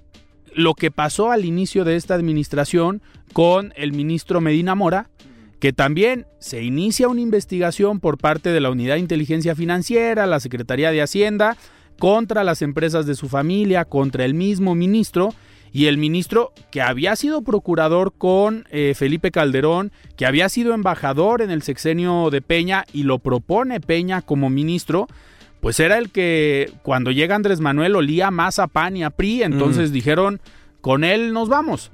[0.60, 3.02] lo que pasó al inicio de esta administración
[3.32, 5.10] con el ministro Medina Mora,
[5.62, 10.42] que también se inicia una investigación por parte de la Unidad de Inteligencia Financiera, la
[10.42, 11.56] Secretaría de Hacienda,
[11.98, 15.34] contra las empresas de su familia, contra el mismo ministro,
[15.72, 21.42] y el ministro que había sido procurador con eh, Felipe Calderón, que había sido embajador
[21.42, 25.08] en el sexenio de Peña y lo propone Peña como ministro,
[25.60, 29.44] pues era el que cuando llega Andrés Manuel olía más a PAN y a PRI,
[29.44, 30.42] entonces dijeron,
[30.82, 31.92] con él nos vamos.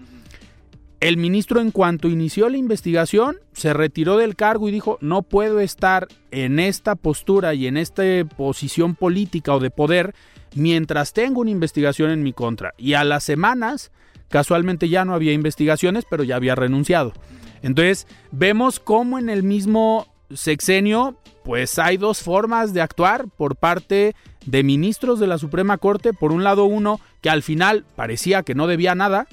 [0.99, 5.59] El ministro en cuanto inició la investigación se retiró del cargo y dijo, no puedo
[5.59, 8.03] estar en esta postura y en esta
[8.37, 10.15] posición política o de poder
[10.55, 12.73] mientras tengo una investigación en mi contra.
[12.77, 13.91] Y a las semanas,
[14.29, 17.13] casualmente ya no había investigaciones, pero ya había renunciado.
[17.61, 24.15] Entonces, vemos cómo en el mismo sexenio, pues hay dos formas de actuar por parte
[24.47, 26.11] de ministros de la Suprema Corte.
[26.11, 29.27] Por un lado, uno que al final parecía que no debía nada,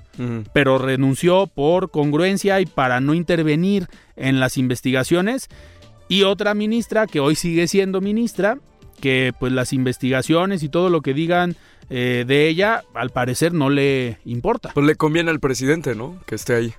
[0.53, 5.49] pero renunció por congruencia y para no intervenir en las investigaciones.
[6.07, 8.59] Y otra ministra que hoy sigue siendo ministra,
[9.01, 11.57] que pues las investigaciones y todo lo que digan
[11.89, 14.73] eh, de ella, al parecer no le importa.
[14.75, 16.21] Pues le conviene al presidente, ¿no?
[16.27, 16.75] Que esté ahí.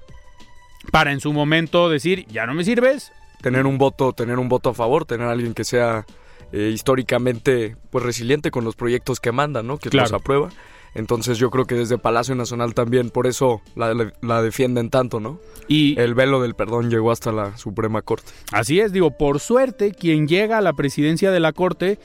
[0.91, 3.11] Para en su momento decir, ya no me sirves.
[3.43, 6.05] Tener un voto, tener un voto a favor, tener a alguien que sea
[6.53, 9.77] eh, históricamente pues resiliente con los proyectos que manda, ¿no?
[9.77, 10.49] Que los aprueba.
[10.95, 15.39] Entonces yo creo que desde Palacio Nacional también por eso la, defienden tanto, ¿no?
[15.67, 18.31] Y el velo del perdón llegó hasta la Suprema Corte.
[18.51, 21.99] Así es, digo, por suerte quien llega a la presidencia de la Corte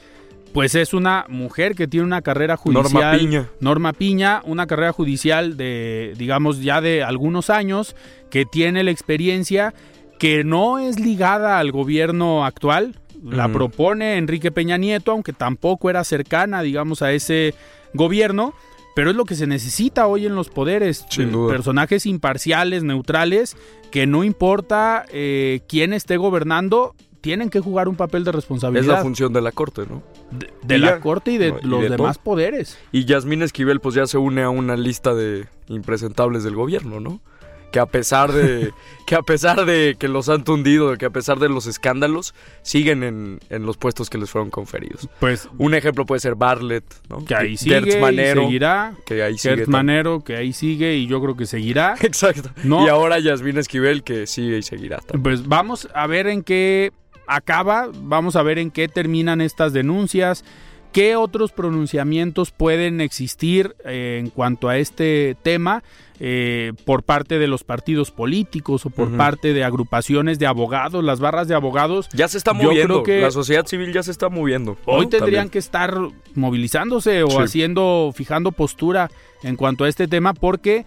[0.53, 2.91] pues es una mujer que tiene una carrera judicial.
[2.91, 3.49] Norma Piña.
[3.59, 7.95] Norma Piña, una carrera judicial de, digamos, ya de algunos años,
[8.31, 9.73] que tiene la experiencia,
[10.19, 12.95] que no es ligada al gobierno actual.
[13.23, 17.53] La propone Enrique Peña Nieto, aunque tampoco era cercana, digamos, a ese
[17.93, 18.53] gobierno
[18.99, 21.05] pero es lo que se necesita hoy en los poderes.
[21.47, 23.55] Personajes imparciales, neutrales,
[23.91, 28.83] que no importa eh, quién esté gobernando, tienen que jugar un papel de responsabilidad.
[28.83, 30.03] Es la función de la Corte, ¿no?
[30.63, 32.77] De, la Corte y de los demás poderes.
[32.91, 37.21] Y Yasmín Esquivel pues ya se une a una lista de impresentables del gobierno, ¿no?
[37.71, 38.73] Que a pesar de
[39.05, 43.03] que a pesar de que los han tundido, que a pesar de los escándalos, siguen
[43.03, 45.09] en, los puestos que les fueron conferidos.
[45.19, 47.25] Pues un ejemplo puede ser Bartlett, ¿no?
[47.25, 48.93] Que ahí sigue y seguirá.
[49.05, 49.65] Que ahí sigue.
[49.67, 51.95] Manero, que ahí sigue y yo creo que seguirá.
[52.01, 52.49] Exacto.
[52.63, 54.99] Y ahora Yasmín Esquivel que sigue y seguirá.
[55.21, 56.91] Pues vamos a ver en qué
[57.27, 60.43] acaba, vamos a ver en qué terminan estas denuncias.
[60.91, 65.83] ¿Qué otros pronunciamientos pueden existir eh, en cuanto a este tema?
[66.21, 71.21] Eh, por parte de los partidos políticos o por parte de agrupaciones de abogados, las
[71.21, 72.09] barras de abogados.
[72.11, 74.77] Ya se está moviendo, que la sociedad civil ya se está moviendo.
[74.85, 75.95] Hoy tendrían que estar
[76.35, 79.09] movilizándose o haciendo, fijando postura
[79.43, 80.85] en cuanto a este tema porque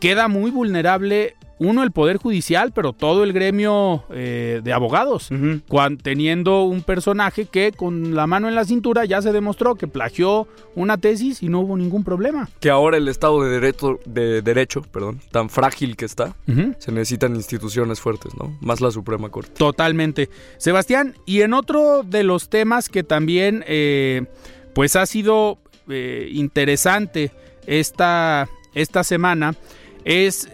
[0.00, 5.30] queda muy vulnerable uno el Poder Judicial, pero todo el gremio eh, de abogados,
[6.02, 10.48] teniendo un personaje que con la mano en la cintura ya se demostró que plagió
[10.74, 12.48] una tesis y no hubo ningún problema.
[12.60, 16.34] Que ahora el Estado de Derecho, de derecho perdón, tan frágil que está,
[16.78, 18.56] se necesitan instituciones fuertes, ¿no?
[18.60, 19.52] Más la Suprema Corte.
[19.56, 20.28] Totalmente.
[20.58, 24.24] Sebastián, y en otro de los temas que también eh,
[24.74, 27.32] pues ha sido eh, interesante
[27.66, 29.54] esta, esta semana,
[30.04, 30.48] es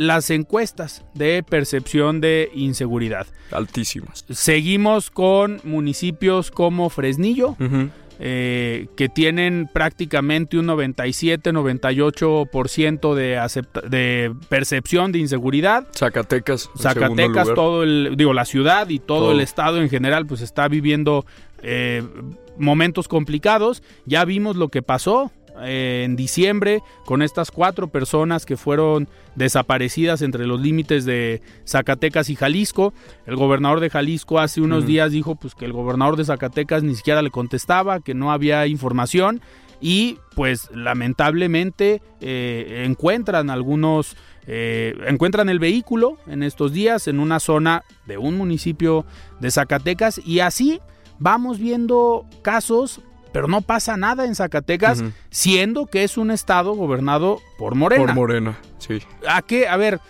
[0.00, 3.26] las encuestas de percepción de inseguridad.
[3.50, 4.24] Altísimas.
[4.30, 7.54] Seguimos con municipios como Fresnillo,
[8.18, 13.38] eh, que tienen prácticamente un 97-98% de,
[13.90, 15.86] de percepción de inseguridad.
[15.94, 16.70] Zacatecas.
[16.78, 21.26] Zacatecas, todo el, digo, la ciudad y todo, el estado en general, pues está viviendo
[21.62, 22.02] eh,
[22.56, 23.82] momentos complicados.
[24.06, 25.30] Ya vimos lo que pasó
[25.62, 32.36] en diciembre con estas cuatro personas que fueron desaparecidas entre los límites de Zacatecas y
[32.36, 32.92] Jalisco.
[33.26, 36.94] El gobernador de Jalisco hace unos días dijo pues que el gobernador de Zacatecas ni
[36.94, 39.40] siquiera le contestaba, que no había información
[39.80, 47.40] y pues lamentablemente eh, encuentran algunos eh, encuentran el vehículo en estos días en una
[47.40, 49.04] zona de un municipio
[49.38, 50.80] de Zacatecas y así
[51.18, 53.00] vamos viendo casos
[53.32, 58.06] pero no pasa nada en Zacatecas, siendo que es un estado gobernado por Morena.
[58.06, 59.00] Por Morena, sí.
[59.28, 59.68] ¿A qué?
[59.68, 60.00] A ver,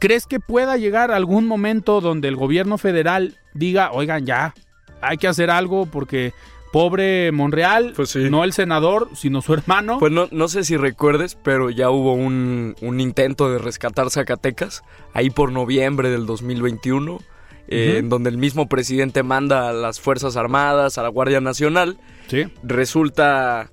[0.00, 4.54] ¿crees que pueda llegar algún momento donde el gobierno federal diga, oigan, ya,
[5.00, 6.32] hay que hacer algo porque
[6.72, 9.98] pobre Monreal, pues no el senador, sino su hermano.
[9.98, 14.82] Pues no, no sé si recuerdes, pero ya hubo un, un, intento de rescatar Zacatecas,
[15.14, 17.18] ahí por noviembre del 2021,
[17.68, 21.98] eh, en donde el mismo presidente manda a las Fuerzas Armadas, a la Guardia Nacional.
[22.28, 22.46] ¿Sí?
[22.62, 23.70] Resulta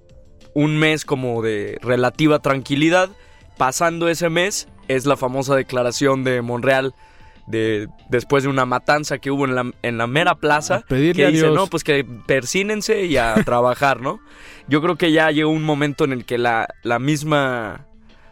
[0.53, 3.09] un mes como de relativa tranquilidad.
[3.57, 6.93] Pasando ese mes es la famosa declaración de Monreal
[7.47, 11.49] de después de una matanza que hubo en la, en la mera plaza, que dice,
[11.51, 14.19] no, pues que persínense y a trabajar, ¿no?
[14.67, 17.85] Yo creo que ya llegó un momento en el que la, la misma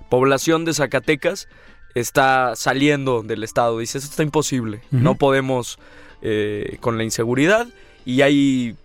[0.10, 1.48] población de Zacatecas
[1.96, 3.80] está saliendo del estado.
[3.80, 5.80] Dice, esto está imposible, no podemos
[6.22, 7.68] eh, con la inseguridad
[8.06, 8.76] y hay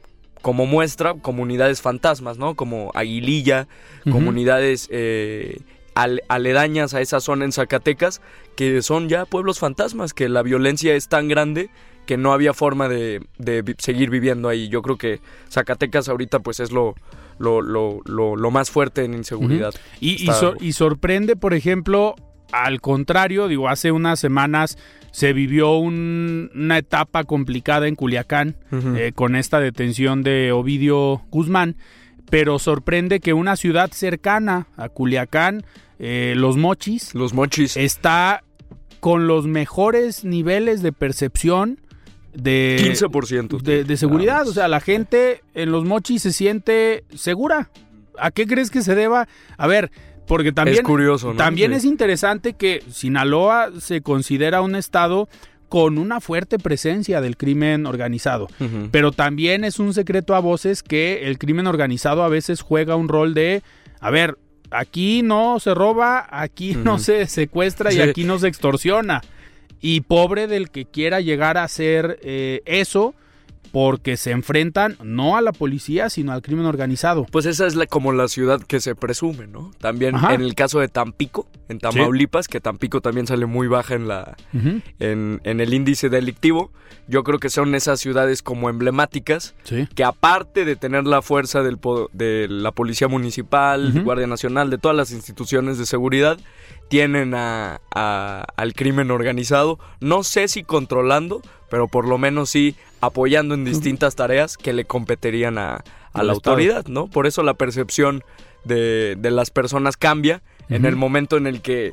[0.42, 2.54] como muestra comunidades fantasmas, ¿no?
[2.54, 3.68] Como Aguililla,
[4.11, 5.61] comunidades eh,
[5.94, 8.20] aledañas a esa zona en Zacatecas,
[8.56, 11.70] que son ya pueblos fantasmas, que la violencia es tan grande
[12.06, 13.20] que no había forma de,
[13.78, 14.68] seguir viviendo ahí.
[14.68, 16.94] Yo creo que Zacatecas ahorita pues es lo,
[17.38, 19.74] lo, lo, lo, más fuerte en inseguridad.
[20.00, 20.28] y,
[20.61, 22.14] y, sorprende, por ejemplo,
[22.53, 24.78] al contrario, digo, hace unas semanas
[25.11, 28.57] se vivió una etapa complicada en Culiacán
[28.96, 31.76] eh, con esta detención de Ovidio Guzmán,
[32.30, 35.64] pero sorprende que una ciudad cercana a Culiacán,
[35.99, 38.44] eh, Los Mochis, Los Mochis, está
[39.01, 41.80] con los mejores niveles de percepción
[42.34, 47.70] de 15% de, de seguridad, o sea, la gente en Los Mochis se siente segura.
[48.20, 49.28] ¿A qué crees que se deba?
[49.57, 49.92] A ver,
[50.29, 55.29] porque también, es curioso, también es interesante que Sinaloa se considera un estado
[55.68, 58.49] con una fuerte presencia del crimen organizado.
[58.91, 63.09] Pero también es un secreto a voces que el crimen organizado a veces juega un
[63.09, 63.62] rol de,
[64.01, 64.39] a ver,
[64.70, 69.22] aquí no se roba, aquí no se secuestra y aquí no se extorsiona.
[69.81, 73.14] Y pobre del que quiera llegar a hacer eh, eso
[73.73, 77.27] porque se enfrentan no a la policía, sino al crimen organizado.
[77.31, 79.71] Pues esa es la, como la ciudad que se presume, ¿no?
[79.79, 84.09] También en el caso de Tampico, en Tamaulipas, que Tampico también sale muy baja en,
[84.09, 84.37] la,
[84.99, 86.73] en, el índice delictivo,
[87.07, 89.55] yo creo que son esas ciudades como emblemáticas,
[89.95, 91.79] que aparte de tener la fuerza del,
[92.12, 96.39] de la Policía Municipal, Guardia Nacional, de todas las instituciones de seguridad,
[96.89, 103.55] tienen a, al crimen organizado, no sé si controlando, pero por lo menos sí apoyando
[103.55, 105.84] en distintas tareas que le competerían a,
[106.14, 107.07] la autoridad, ¿no?
[107.07, 108.24] Por eso la percepción
[108.64, 111.93] de, las personas cambia en el momento en el que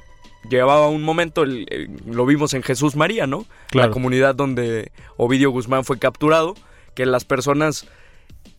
[0.50, 3.46] llevaba un momento, lo vimos en Jesús María, ¿no?
[3.72, 6.56] La comunidad donde Ovidio Guzmán fue capturado,
[6.96, 7.88] que las personas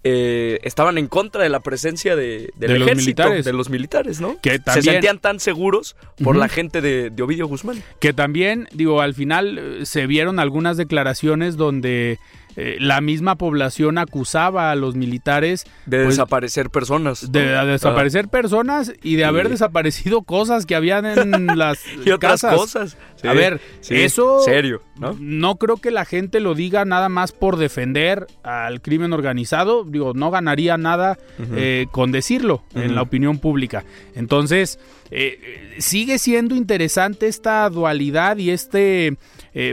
[0.08, 3.44] eh, estaban en contra de la presencia de, del ejército, los militares.
[3.44, 4.40] de los militares, ¿no?
[4.40, 7.82] Que Se sentían tan seguros por la gente de, de, Ovidio Guzmán.
[8.00, 12.18] Que también, digo, al final eh, se vieron algunas declaraciones donde
[12.56, 17.30] eh, la misma población acusaba a los militares de pues, desaparecer personas.
[17.30, 22.96] De, desaparecer personas y de haber desaparecido cosas que habían en las y otras cosas.
[23.24, 25.56] a ver, eso serio, ¿no?
[25.56, 29.84] creo que la gente lo diga nada más por defender al crimen organizado.
[29.84, 31.18] Digo, no ganaría nada
[31.54, 33.84] eh, con decirlo en la opinión pública.
[34.14, 34.78] Entonces,
[35.10, 39.18] eh, sigue siendo interesante esta dualidad y este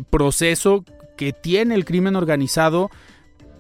[0.10, 0.86] proceso
[1.16, 2.90] que tiene el crimen organizado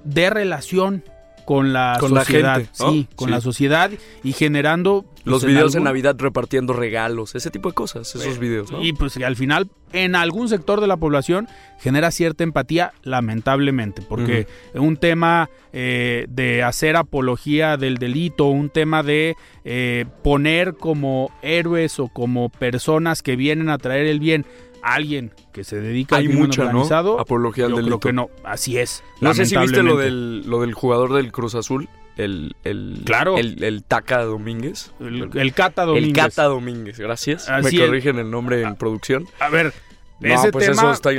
[0.04, 1.04] de relación
[1.46, 3.92] con la sociedad, sí, con la sociedad
[4.24, 8.70] y generando pues, los videos de Navidad repartiendo regalos, ese tipo de cosas, esos videos,
[8.82, 11.48] Y pues al final en algún sector de la población
[11.80, 19.04] genera cierta empatía, lamentablemente, porque un tema eh, de hacer apología del delito, un tema
[19.04, 19.36] de
[19.66, 24.46] eh, poner como héroes o como personas que vienen a traer el bien
[24.84, 27.16] alguien que se dedica Hay al crimen mucha, organizado.
[27.16, 27.22] ¿no?
[27.22, 28.00] Apología del delito.
[28.00, 29.04] que no, así es.
[29.22, 33.38] No sé si viste lo del, lo del jugador del Cruz Azul, el, el, claro.
[33.38, 34.92] el, Taca Domínguez.
[35.00, 36.10] El, Cata Domínguez.
[36.10, 37.50] El Cata Domínguez, gracias.
[37.64, 39.28] Me corrigen el nombre en producción.
[39.40, 39.74] A ver,
[40.22, 41.12] ese pues tema, eso está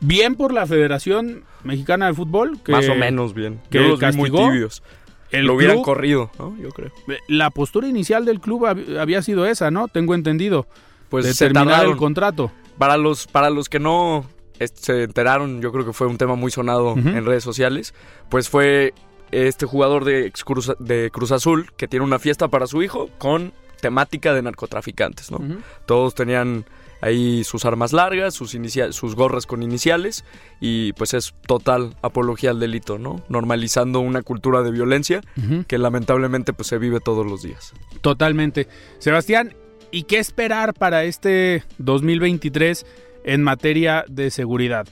[0.00, 2.58] bien por la Federación Mexicana de Fútbol.
[2.62, 3.60] Que, Más o menos bien.
[3.70, 4.82] Que Yo los muy tibios.
[5.30, 6.56] lo hubieran corrido, ¿no?
[6.60, 6.90] Yo creo.
[7.28, 9.88] La postura inicial del club había sido esa, ¿no?
[9.88, 10.66] Tengo entendido
[11.12, 12.50] pues de terminar el contrato.
[12.78, 14.24] Para los, para los que no
[14.58, 17.92] se enteraron, yo creo que fue un tema muy sonado en redes sociales,
[18.30, 18.94] pues fue
[19.30, 23.52] este jugador de Cruz, de Cruz Azul que tiene una fiesta para su hijo con
[23.82, 25.38] temática de narcotraficantes, ¿no?
[25.84, 26.64] Todos tenían
[27.02, 28.56] ahí sus armas largas, sus,
[28.92, 30.24] sus gorras con iniciales
[30.60, 33.22] y pues es total apología al delito, ¿no?
[33.28, 35.20] Normalizando una cultura de violencia
[35.66, 37.74] que lamentablemente pues se vive todos los días.
[38.00, 38.66] Totalmente.
[38.98, 39.54] Sebastián,
[39.92, 42.86] ¿Y qué esperar para este 2023
[43.24, 44.88] en materia de seguridad?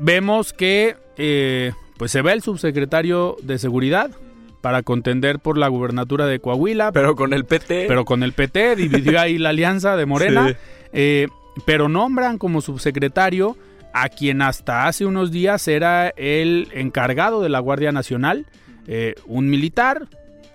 [0.00, 4.10] Vemos que eh, pues se ve el subsecretario de Seguridad
[4.60, 6.90] para contender por la gubernatura de Coahuila.
[6.90, 7.84] Pero con el PT.
[7.86, 10.56] Pero con el PT, dividió ahí la alianza de Morena.
[10.94, 11.28] Eh,
[11.64, 13.56] pero nombran como subsecretario
[13.94, 18.44] a quien hasta hace unos días era el encargado de la Guardia Nacional,
[18.86, 20.06] eh, un militar,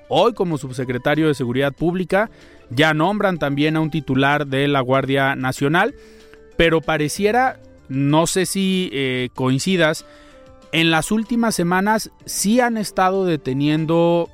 [0.10, 2.30] hoy como subsecretario de Seguridad Pública.
[2.70, 5.96] Ya nombran también a un titular de la Guardia Nacional.
[6.58, 10.06] pero pareciera, no sé si eh, coincidas,
[10.72, 14.30] en las últimas semanas sí han estado deteniendo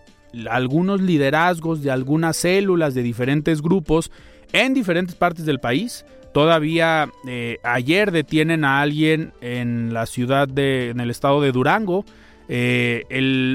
[0.49, 4.11] algunos liderazgos de algunas células de diferentes grupos
[4.51, 6.05] en diferentes partes del país.
[6.33, 12.05] Todavía eh, ayer detienen a alguien en la ciudad de, en el estado de Durango.
[12.49, 13.05] Eh,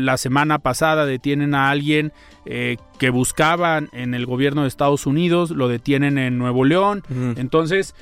[0.02, 2.12] la semana pasada detienen a alguien
[2.46, 7.02] eh, que buscaban en el gobierno de Estados Unidos, lo detienen en Nuevo León.
[7.36, 7.94] Entonces,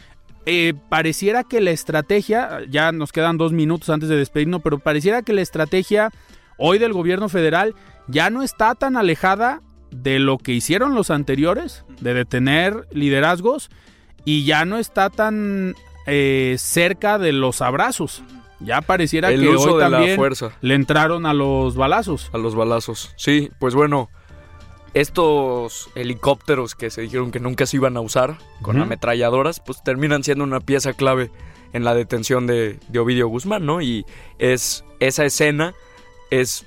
[0.88, 5.32] pareciera que la estrategia, ya nos quedan dos minutos antes de despedirnos, pero pareciera que
[5.32, 6.10] la estrategia
[6.56, 7.74] hoy del gobierno federal
[8.08, 13.70] ya no está tan alejada de lo que hicieron los anteriores, de detener liderazgos,
[14.24, 15.74] y ya no está tan
[16.06, 18.22] eh, cerca de los abrazos.
[18.60, 20.18] Ya pareciera que hoy también
[20.60, 22.30] le entraron a los balazos.
[22.32, 23.12] A los balazos.
[23.16, 24.08] Sí, pues bueno,
[24.94, 30.24] estos helicópteros que se dijeron que nunca se iban a usar con ametralladoras, pues terminan
[30.24, 31.30] siendo una pieza clave
[31.72, 33.82] en la detención de, de Ovidio Guzmán, ¿no?
[33.82, 34.06] Y
[34.38, 35.74] es esa escena
[36.30, 36.66] es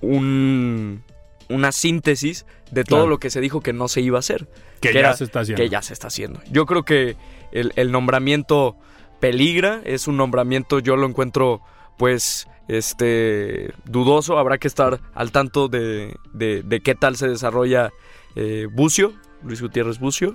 [0.00, 1.02] un,
[1.48, 4.48] una síntesis de todo lo que se dijo que no se iba a hacer.
[4.80, 5.62] Que, ya se está haciendo.
[5.62, 6.40] Que ya se está haciendo.
[6.50, 7.16] Yo creo que
[7.52, 8.76] el, nombramiento
[9.20, 11.60] peligra, es un nombramiento, yo lo encuentro
[11.98, 17.90] pues este dudoso, habrá que estar al tanto de, de, qué tal se desarrolla
[18.36, 19.12] eh, Bucio,
[19.42, 20.34] Luis Gutiérrez Bucio,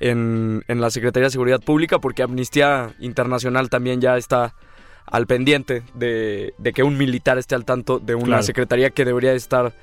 [0.00, 4.54] en, en, la Secretaría de Seguridad Pública, porque Amnistía Internacional también ya está
[5.06, 9.74] al pendiente de, que un militar esté al tanto de una secretaría que debería estar,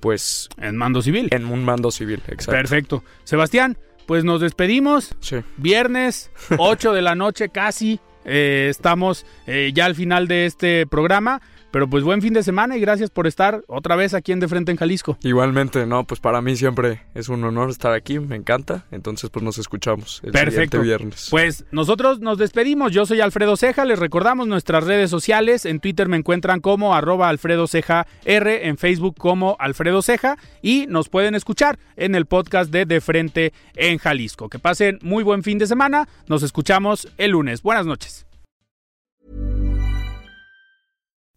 [0.00, 0.48] pues...
[0.56, 1.28] En mando civil.
[1.32, 2.52] En un mando civil, exacto.
[2.52, 3.04] Perfecto.
[3.24, 3.76] Sebastián,
[4.08, 5.14] pues nos despedimos.
[5.20, 5.36] Sí.
[5.58, 8.00] Viernes, 8 de la noche casi.
[8.24, 11.42] Eh, estamos eh, ya al final de este programa.
[11.70, 14.48] Pero pues buen fin de semana y gracias por estar otra vez aquí en De
[14.48, 15.18] Frente en Jalisco.
[15.22, 18.86] Igualmente, no, pues para mí siempre es un honor estar aquí, me encanta.
[18.90, 20.80] Entonces pues nos escuchamos el Perfecto.
[20.80, 21.28] viernes.
[21.30, 26.08] Pues nosotros nos despedimos, yo soy Alfredo Ceja, les recordamos nuestras redes sociales, en Twitter
[26.08, 31.34] me encuentran como arroba Alfredo Ceja R, en Facebook como Alfredo Ceja y nos pueden
[31.34, 34.48] escuchar en el podcast de De Frente en Jalisco.
[34.48, 37.62] Que pasen muy buen fin de semana, nos escuchamos el lunes.
[37.62, 38.27] Buenas noches.